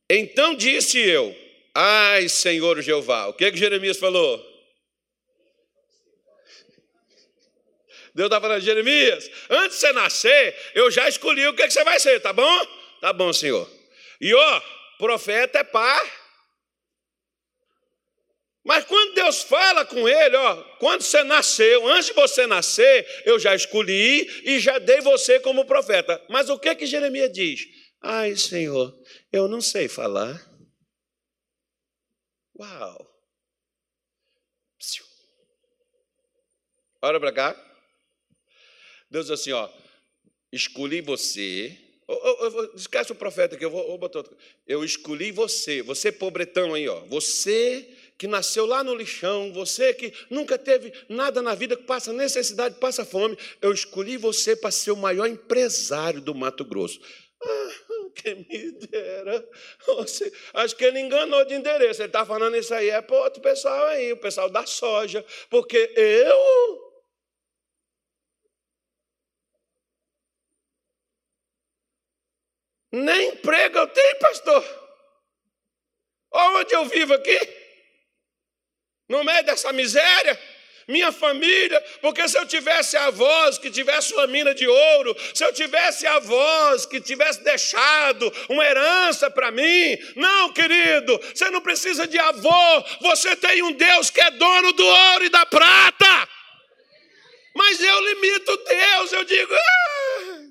[0.09, 1.37] Então disse eu:
[1.75, 3.27] Ai, Senhor Jeová.
[3.27, 4.39] O que, que Jeremias falou?
[8.15, 11.83] Deus está falando, Jeremias, antes de você nascer, eu já escolhi o que, que você
[11.83, 12.67] vai ser, tá bom?
[13.01, 13.69] Tá bom, Senhor.
[14.21, 14.61] E ó,
[14.99, 16.25] profeta é par.
[18.63, 23.37] Mas quando Deus fala com ele, ó, quando você nasceu, antes de você nascer, eu
[23.41, 26.25] já escolhi e já dei você como profeta.
[26.31, 27.67] Mas o que que Jeremias diz?
[28.07, 28.95] Ai, Senhor,
[29.33, 30.39] eu não sei falar.
[32.61, 33.11] Uau!
[37.01, 37.81] Olha para cá.
[39.11, 39.71] Deus assim, ó,
[40.53, 41.79] escolhi você.
[42.07, 44.37] Oh, oh, oh, esquece o profeta que eu vou, vou botar outro.
[44.67, 47.01] Eu escolhi você, você pobretão aí, ó.
[47.07, 47.89] Você
[48.19, 52.79] que nasceu lá no lixão, você que nunca teve nada na vida, que passa necessidade,
[52.79, 57.01] passa fome, eu escolhi você para ser o maior empresário do Mato Grosso.
[57.43, 57.71] Ah,
[58.15, 59.49] quem me dera.
[60.55, 62.01] Acho que ele enganou de endereço.
[62.01, 65.25] Ele está falando isso aí, é para outro pessoal aí, o pessoal da soja.
[65.51, 66.85] Porque eu.
[72.93, 74.65] Nem emprego eu tenho, pastor.
[76.33, 77.39] Onde eu vivo aqui?
[79.09, 80.54] No meio dessa miséria
[80.87, 85.53] minha família, porque se eu tivesse avós que tivesse uma mina de ouro, se eu
[85.53, 92.19] tivesse avós que tivesse deixado uma herança para mim, não, querido, você não precisa de
[92.19, 96.29] avô, você tem um Deus que é dono do ouro e da prata.
[97.57, 100.45] Mas eu limito Deus, eu digo, ah!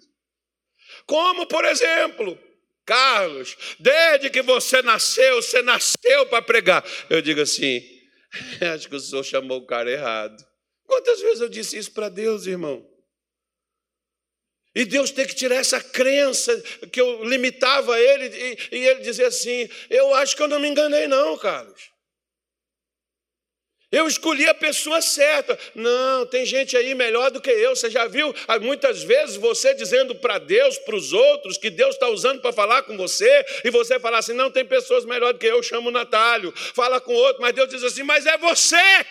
[1.06, 2.40] como por exemplo,
[2.86, 6.84] Carlos, desde que você nasceu, você nasceu para pregar.
[7.10, 7.82] Eu digo assim,
[8.74, 10.44] Acho que o senhor chamou o cara errado.
[10.86, 12.88] Quantas vezes eu disse isso para Deus, irmão?
[14.76, 16.60] E Deus tem que tirar essa crença
[16.92, 20.68] que eu limitava ele e, e ele dizer assim: Eu acho que eu não me
[20.68, 21.93] enganei, não, Carlos.
[23.94, 25.58] Eu escolhi a pessoa certa.
[25.76, 27.76] Não, tem gente aí melhor do que eu.
[27.76, 31.94] Você já viu ah, muitas vezes você dizendo para Deus, para os outros, que Deus
[31.94, 35.38] está usando para falar com você, e você falar assim: não, tem pessoas melhor do
[35.38, 36.52] que eu, chamo o Natálio.
[36.56, 39.06] Fala com outro, mas Deus diz assim: mas é você.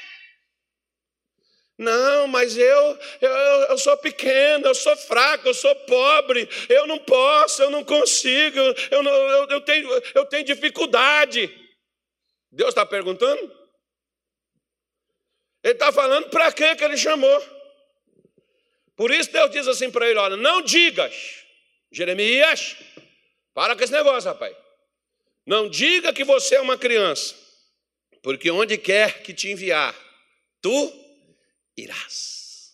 [1.78, 3.30] Não, mas eu, eu,
[3.70, 8.58] eu sou pequeno, eu sou fraco, eu sou pobre, eu não posso, eu não consigo,
[8.58, 11.48] eu, eu, eu tenho, eu tenho dificuldade.
[12.50, 13.61] Deus está perguntando?
[15.62, 17.62] Ele está falando para que ele chamou.
[18.96, 21.44] Por isso Deus diz assim para ele: olha, não digas,
[21.90, 22.76] Jeremias,
[23.54, 24.56] para com esse negócio, rapaz.
[25.46, 27.34] Não diga que você é uma criança,
[28.22, 29.94] porque onde quer que te enviar,
[30.60, 30.92] tu
[31.76, 32.72] irás.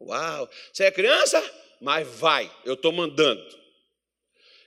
[0.00, 0.48] Uau!
[0.72, 1.42] Você é criança?
[1.80, 3.58] Mas vai, eu estou mandando.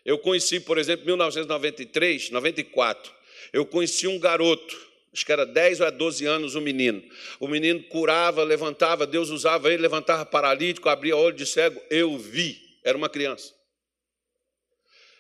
[0.04, 3.14] Eu conheci, por exemplo, em 1993, 94,
[3.54, 7.04] eu conheci um garoto acho que era 10 ou 12 anos o menino.
[7.40, 11.82] O menino curava, levantava, Deus usava ele, levantava paralítico, abria olho de cego.
[11.90, 13.54] Eu vi, era uma criança.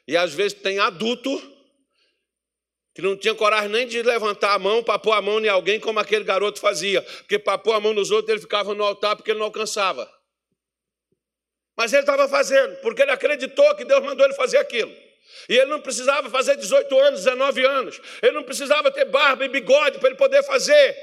[0.07, 1.41] E às vezes tem adulto
[2.93, 5.79] que não tinha coragem nem de levantar a mão para pôr a mão em alguém
[5.79, 9.15] como aquele garoto fazia, porque para pôr a mão nos outros ele ficava no altar
[9.15, 10.11] porque ele não alcançava.
[11.75, 14.93] Mas ele estava fazendo, porque ele acreditou que Deus mandou ele fazer aquilo.
[15.49, 18.01] E ele não precisava fazer 18 anos, 19 anos.
[18.21, 20.97] Ele não precisava ter barba e bigode para ele poder fazer.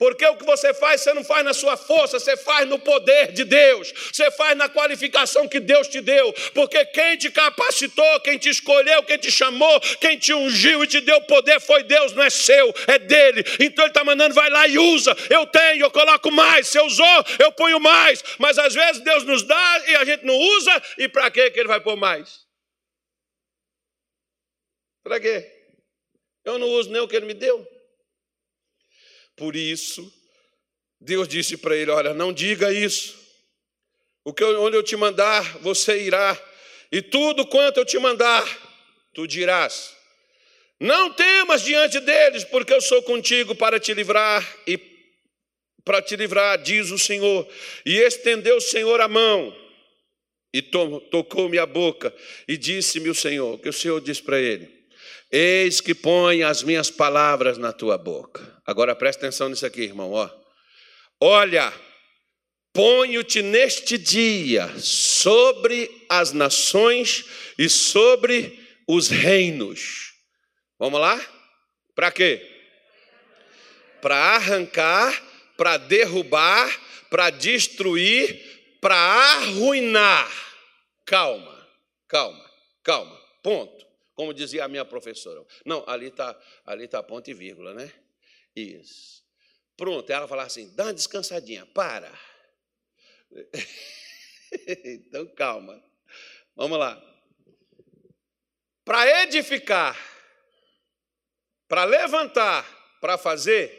[0.00, 3.32] Porque o que você faz, você não faz na sua força, você faz no poder
[3.32, 6.32] de Deus, você faz na qualificação que Deus te deu.
[6.54, 11.02] Porque quem te capacitou, quem te escolheu, quem te chamou, quem te ungiu e te
[11.02, 13.44] deu poder foi Deus, não é seu, é dele.
[13.60, 15.14] Então ele está mandando, vai lá e usa.
[15.28, 16.68] Eu tenho, eu coloco mais.
[16.68, 18.24] Se eu usou, eu ponho mais.
[18.38, 21.68] Mas às vezes Deus nos dá e a gente não usa, e para que ele
[21.68, 22.49] vai pôr mais?
[25.10, 25.44] Para quê?
[26.44, 27.66] Eu não uso nem o que ele me deu.
[29.34, 30.08] Por isso,
[31.00, 33.18] Deus disse para ele: Olha, não diga isso.
[34.24, 36.40] O que eu, onde eu te mandar, você irá,
[36.92, 38.44] e tudo quanto eu te mandar,
[39.12, 39.96] tu dirás.
[40.78, 44.78] Não temas diante deles, porque eu sou contigo para te livrar e
[45.84, 47.52] para te livrar, diz o Senhor.
[47.84, 49.52] E estendeu o Senhor a mão
[50.54, 52.14] e tocou-me a boca
[52.46, 54.79] e disse-me o Senhor, que o Senhor disse para ele:
[55.32, 58.60] Eis que põe as minhas palavras na tua boca.
[58.66, 60.10] Agora presta atenção nisso aqui, irmão.
[60.10, 60.28] Ó.
[61.20, 61.72] Olha,
[62.72, 67.24] ponho-te neste dia sobre as nações
[67.56, 68.58] e sobre
[68.88, 70.14] os reinos.
[70.76, 71.20] Vamos lá?
[71.94, 72.44] Para quê?
[74.02, 75.22] Para arrancar,
[75.56, 76.76] para derrubar,
[77.08, 80.28] para destruir, para arruinar.
[81.06, 81.68] Calma,
[82.08, 82.50] calma,
[82.82, 83.20] calma.
[83.42, 83.89] Ponto
[84.20, 85.42] como dizia a minha professora.
[85.64, 87.90] Não, ali está ali tá ponto e vírgula, né?
[88.54, 89.24] Isso.
[89.78, 92.12] Pronto, ela falava assim: dá uma descansadinha, para.
[94.84, 95.82] então, calma.
[96.54, 97.02] Vamos lá.
[98.84, 99.96] Para edificar,
[101.66, 103.74] para levantar, para fazer,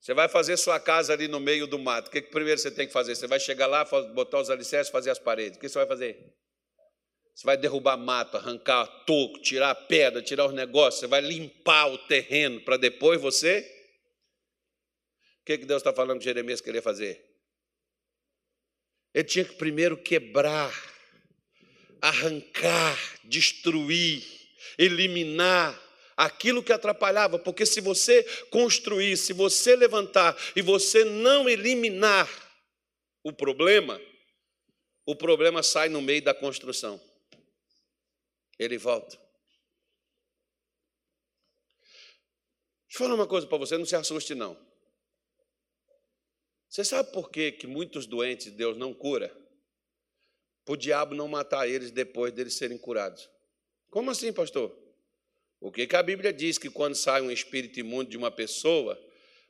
[0.00, 2.08] você vai fazer sua casa ali no meio do mato.
[2.08, 3.14] O que, primeiro você tem que fazer?
[3.14, 5.58] Você vai chegar lá, botar os alicerces, fazer as paredes.
[5.58, 6.36] O que você vai fazer?
[7.38, 11.96] Você vai derrubar mato, arrancar toco, tirar pedra, tirar os negócios, você vai limpar o
[11.96, 13.60] terreno para depois você.
[15.40, 17.24] O que, que Deus está falando que Jeremias queria fazer?
[19.14, 20.74] Ele tinha que primeiro quebrar,
[22.02, 24.24] arrancar, destruir,
[24.76, 25.80] eliminar
[26.16, 32.28] aquilo que atrapalhava, porque se você construir, se você levantar e você não eliminar
[33.22, 34.00] o problema,
[35.06, 37.00] o problema sai no meio da construção
[38.58, 39.16] ele volta.
[42.86, 44.58] Deixa eu falar uma coisa para você, não se assuste não.
[46.68, 49.34] Você sabe por que, que muitos doentes Deus não cura?
[50.64, 53.28] Para o diabo não matar eles depois deles serem curados.
[53.90, 54.76] Como assim, pastor?
[55.60, 58.98] O que, que a Bíblia diz que quando sai um espírito imundo de uma pessoa,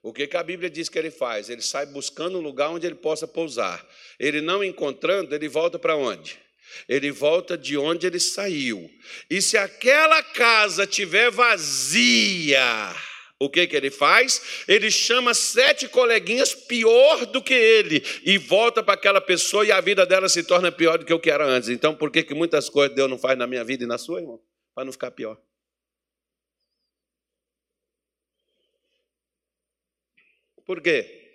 [0.02, 1.50] o que, que a Bíblia diz que ele faz?
[1.50, 3.86] Ele sai buscando um lugar onde ele possa pousar.
[4.18, 6.40] Ele não encontrando, ele volta para onde?
[6.88, 8.90] Ele volta de onde ele saiu.
[9.28, 12.94] E se aquela casa tiver vazia,
[13.38, 14.64] o que, que ele faz?
[14.66, 19.80] Ele chama sete coleguinhas pior do que ele e volta para aquela pessoa e a
[19.80, 21.68] vida dela se torna pior do que o que era antes.
[21.68, 24.20] Então, por que, que muitas coisas Deus não faz na minha vida e na sua,
[24.20, 24.40] irmão?
[24.74, 25.40] Para não ficar pior.
[30.66, 31.32] Por quê?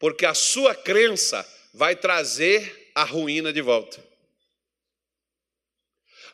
[0.00, 4.09] Porque a sua crença vai trazer a ruína de volta.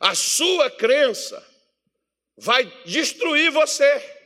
[0.01, 1.45] A sua crença
[2.37, 4.17] vai destruir você.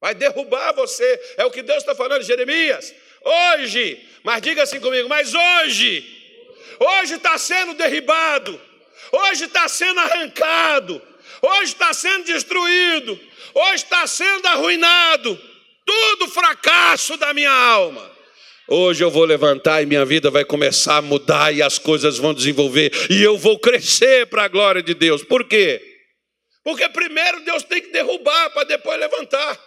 [0.00, 1.34] vai derrubar você.
[1.38, 2.94] É o que Deus está falando, Jeremias.
[3.24, 6.04] Hoje, mas diga assim comigo, mas hoje,
[6.78, 8.60] hoje está sendo derribado,
[9.10, 11.00] hoje está sendo arrancado,
[11.40, 13.18] hoje está sendo destruído,
[13.54, 15.40] hoje está sendo arruinado,
[15.86, 18.13] tudo fracasso da minha alma.
[18.66, 22.32] Hoje eu vou levantar e minha vida vai começar a mudar e as coisas vão
[22.32, 25.22] desenvolver e eu vou crescer para a glória de Deus.
[25.22, 25.82] Por quê?
[26.62, 29.62] Porque primeiro Deus tem que derrubar para depois levantar.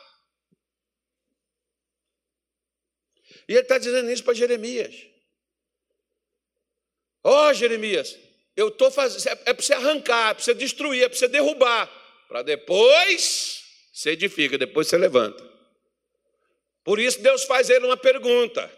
[3.48, 4.96] E ele está dizendo isso para Jeremias.
[7.24, 8.18] Ó oh, Jeremias,
[8.56, 9.28] eu estou fazendo.
[9.28, 11.88] É, é para você arrancar, é para você destruir, é para você derrubar.
[12.28, 13.62] Para depois
[13.94, 15.48] você edifica, depois você levanta.
[16.84, 18.72] Por isso Deus faz ele uma pergunta.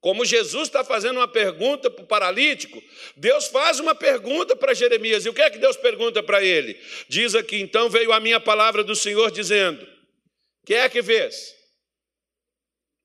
[0.00, 2.80] Como Jesus está fazendo uma pergunta para o paralítico,
[3.16, 5.24] Deus faz uma pergunta para Jeremias.
[5.24, 6.78] E o que é que Deus pergunta para ele?
[7.08, 9.86] Diz aqui: então veio a minha palavra do Senhor dizendo:
[10.64, 11.54] Que é que vês?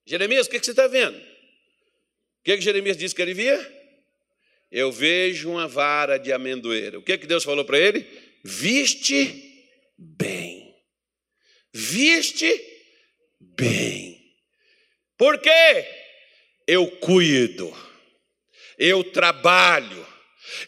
[0.06, 1.18] Jeremias, o que, é que você está vendo?
[1.18, 3.84] O que, é que Jeremias disse que ele via?
[4.70, 7.00] Eu vejo uma vara de amendoeira.
[7.00, 8.06] O que é que Deus falou para ele?
[8.44, 9.64] Viste
[9.98, 10.76] bem.
[11.74, 12.52] Viste
[13.40, 14.22] bem.
[15.18, 16.03] Por quê?
[16.68, 17.72] Eu cuido,
[18.78, 20.06] eu trabalho,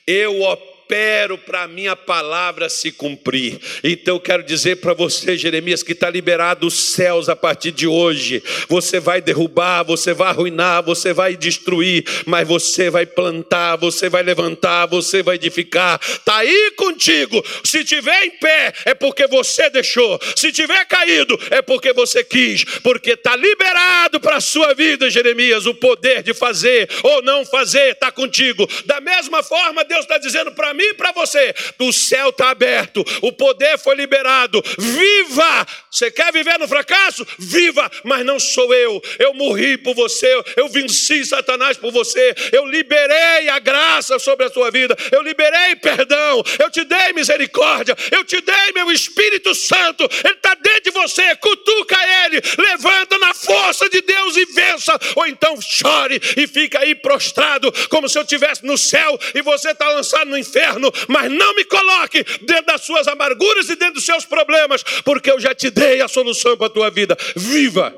[0.06, 3.60] eu opero opero para a minha palavra se cumprir.
[3.84, 7.88] Então eu quero dizer para você, Jeremias, que está liberado os céus a partir de
[7.88, 8.44] hoje.
[8.70, 14.22] Você vai derrubar, você vai arruinar, você vai destruir, mas você vai plantar, você vai
[14.22, 16.00] levantar, você vai edificar.
[16.04, 17.44] Está aí contigo.
[17.64, 20.20] Se tiver em pé, é porque você deixou.
[20.36, 22.64] Se tiver caído, é porque você quis.
[22.84, 27.94] Porque está liberado para a sua vida, Jeremias, o poder de fazer ou não fazer
[27.94, 28.68] está contigo.
[28.86, 31.54] Da mesma forma, Deus está dizendo para mim e para você.
[31.80, 34.62] O céu está aberto, o poder foi liberado.
[34.78, 35.68] Viva!
[35.90, 37.26] Você quer viver no fracasso?
[37.40, 37.90] Viva!
[38.04, 39.02] Mas não sou eu.
[39.20, 42.36] Eu morri por você, eu venci Satanás por você.
[42.52, 44.96] Eu liberei a graça sobre a sua vida.
[45.12, 46.44] Eu liberei perdão.
[46.60, 47.96] Eu te dei misericórdia.
[48.12, 50.04] Eu te dei meu Espírito Santo.
[50.24, 51.36] Ele está dentro de você.
[51.36, 52.42] Cutuca ele.
[52.58, 54.98] Levanta na força de Deus e vença.
[55.16, 59.72] Ou então chore e fica aí prostrado, como se eu estivesse no céu e você
[59.72, 63.96] está lançado no inferno inferno, mas não me coloque dentro das suas amarguras e dentro
[63.96, 67.16] dos seus problemas, porque eu já te dei a solução para a tua vida.
[67.36, 67.94] Viva!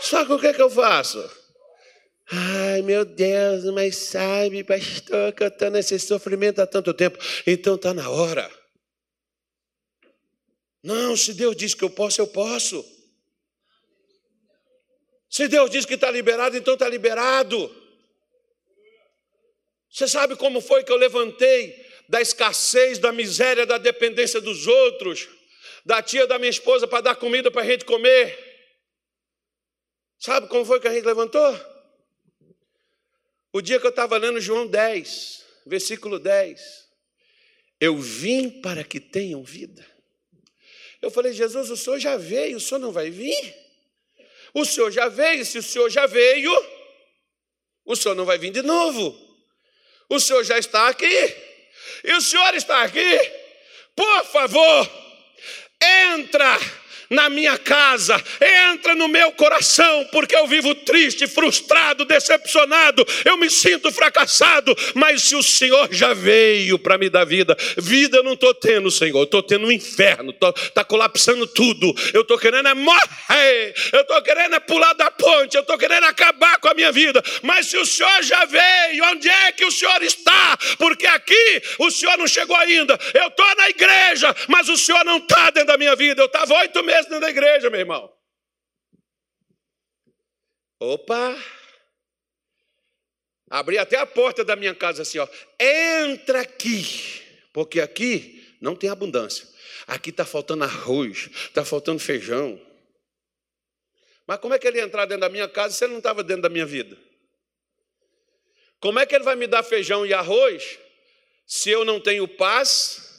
[0.00, 1.30] Só que o que, é que eu faço?
[2.30, 7.18] Ai, meu Deus, mas sabe, pastor, que eu estou nesse sofrimento há tanto tempo.
[7.46, 8.50] Então está na hora.
[10.82, 12.84] Não, se Deus diz que eu posso, eu posso.
[15.30, 17.81] Se Deus diz que está liberado, então está liberado.
[19.92, 25.28] Você sabe como foi que eu levantei da escassez, da miséria, da dependência dos outros,
[25.84, 28.38] da tia da minha esposa para dar comida para a gente comer?
[30.18, 31.60] Sabe como foi que a gente levantou?
[33.52, 36.88] O dia que eu estava lendo João 10, versículo 10.
[37.78, 39.84] Eu vim para que tenham vida.
[41.02, 43.54] Eu falei, Jesus, o Senhor já veio, o Senhor não vai vir?
[44.54, 46.50] O Senhor já veio, se o Senhor já veio,
[47.84, 49.31] o Senhor não vai vir de novo.
[50.12, 51.36] O Senhor já está aqui.
[52.04, 53.18] E o Senhor está aqui.
[53.96, 54.90] Por favor,
[55.80, 56.58] entra
[57.12, 58.20] na minha casa,
[58.72, 65.22] entra no meu coração, porque eu vivo triste, frustrado, decepcionado, eu me sinto fracassado, mas
[65.22, 69.22] se o Senhor já veio para me dar vida, vida eu não estou tendo, Senhor,
[69.22, 74.54] estou tendo um inferno, está colapsando tudo, eu estou querendo é morrer, eu estou querendo
[74.54, 77.84] é pular da ponte, eu estou querendo acabar com a minha vida, mas se o
[77.84, 80.56] Senhor já veio, onde é que o Senhor está?
[80.78, 85.18] Porque aqui o Senhor não chegou ainda, eu estou na igreja, mas o Senhor não
[85.18, 88.12] está dentro da minha vida, eu estava oito meses dentro da igreja, meu irmão.
[90.80, 91.36] Opa!
[93.48, 95.28] Abri até a porta da minha casa assim, ó.
[95.60, 97.22] Entra aqui,
[97.52, 99.46] porque aqui não tem abundância.
[99.86, 102.60] Aqui está faltando arroz, está faltando feijão.
[104.26, 106.22] Mas como é que ele ia entrar dentro da minha casa se ele não estava
[106.22, 106.96] dentro da minha vida?
[108.80, 110.78] Como é que ele vai me dar feijão e arroz
[111.46, 113.11] se eu não tenho paz,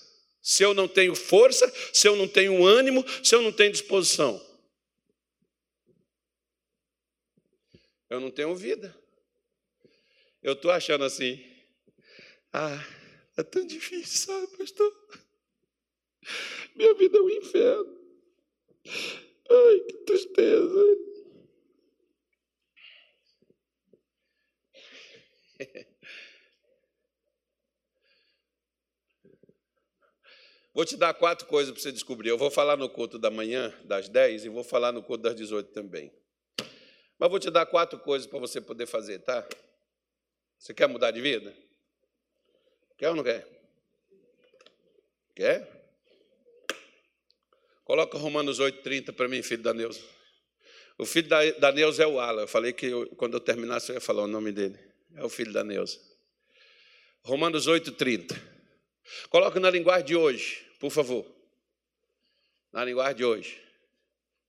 [0.43, 4.45] se eu não tenho força, se eu não tenho ânimo, se eu não tenho disposição?
[8.09, 8.93] Eu não tenho vida.
[10.41, 11.41] Eu estou achando assim,
[12.51, 12.85] ah,
[13.37, 14.93] é tão difícil, sabe, pastor?
[16.75, 17.97] Minha vida é um inferno.
[19.49, 21.12] Ai, que tristeza.
[30.73, 32.29] Vou te dar quatro coisas para você descobrir.
[32.29, 35.35] Eu vou falar no culto da manhã, das 10, e vou falar no culto das
[35.35, 36.11] 18 também.
[37.19, 39.47] Mas vou te dar quatro coisas para você poder fazer, tá?
[40.57, 41.55] Você quer mudar de vida?
[42.97, 43.47] Quer ou não quer?
[45.35, 45.83] Quer?
[47.83, 50.01] Coloca Romanos 8,30 para mim, filho da Neuza.
[50.97, 52.41] O filho da, da Neuza é o Alan.
[52.41, 54.79] Eu falei que eu, quando eu terminasse eu ia falar o nome dele.
[55.15, 55.99] É o filho da Neuza.
[57.21, 58.52] Romanos 8,30.
[59.29, 61.25] Coloca na linguagem de hoje, por favor.
[62.71, 63.61] Na linguagem de hoje.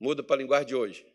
[0.01, 1.07] Muda para a linguagem de hoje.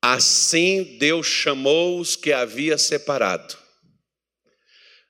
[0.00, 3.56] Assim Deus chamou os que havia separado.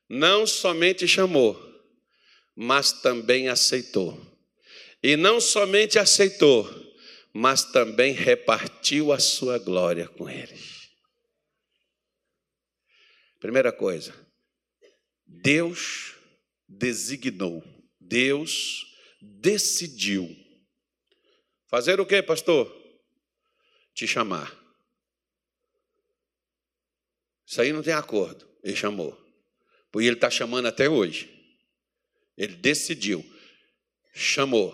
[0.07, 1.59] Não somente chamou,
[2.55, 4.21] mas também aceitou.
[5.03, 6.71] E não somente aceitou,
[7.33, 10.72] mas também repartiu a sua glória com eles.
[13.43, 14.15] Primeira coisa,
[15.27, 16.15] Deus
[16.69, 17.61] designou,
[18.01, 18.87] Deus
[19.21, 20.31] decidiu.
[21.67, 22.73] Fazer o que, pastor?
[23.93, 24.57] Te chamar.
[27.45, 28.49] Isso aí não tem acordo.
[28.63, 29.21] Ele chamou.
[29.91, 31.29] Porque ele está chamando até hoje.
[32.37, 33.29] Ele decidiu.
[34.15, 34.73] Chamou.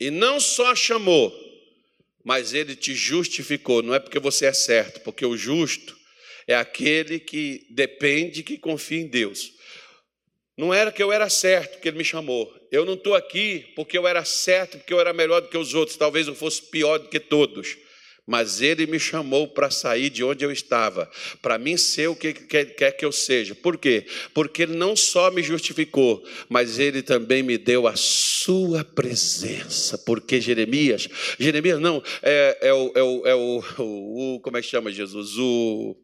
[0.00, 1.32] E não só chamou,
[2.24, 3.80] mas ele te justificou.
[3.80, 5.97] Não é porque você é certo, porque o justo
[6.48, 9.52] é aquele que depende, que confia em Deus.
[10.56, 12.52] Não era que eu era certo que ele me chamou.
[12.72, 15.74] Eu não estou aqui porque eu era certo, porque eu era melhor do que os
[15.74, 15.96] outros.
[15.96, 17.76] Talvez eu fosse pior do que todos
[18.28, 22.34] mas Ele me chamou para sair de onde eu estava, para mim ser o que
[22.34, 23.54] quer que eu seja.
[23.54, 24.04] Por quê?
[24.34, 29.96] Porque Ele não só me justificou, mas Ele também me deu a Sua presença.
[29.96, 34.68] Porque Jeremias, Jeremias não, é, é, o, é, o, é o, o, como é que
[34.68, 35.38] chama Jesus?
[35.38, 35.96] O.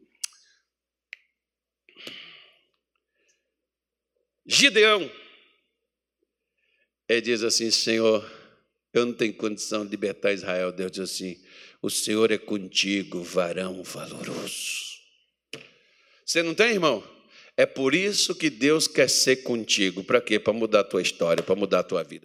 [4.45, 5.09] Gideão.
[7.07, 8.29] Ele diz assim: Senhor,
[8.93, 10.71] eu não tenho condição de libertar Israel.
[10.71, 11.37] Deus diz assim:
[11.81, 14.85] o Senhor é contigo, varão valoroso.
[16.25, 17.03] Você não tem, irmão?
[17.57, 20.03] É por isso que Deus quer ser contigo.
[20.03, 20.39] Para quê?
[20.39, 22.23] Para mudar a tua história, para mudar a tua vida.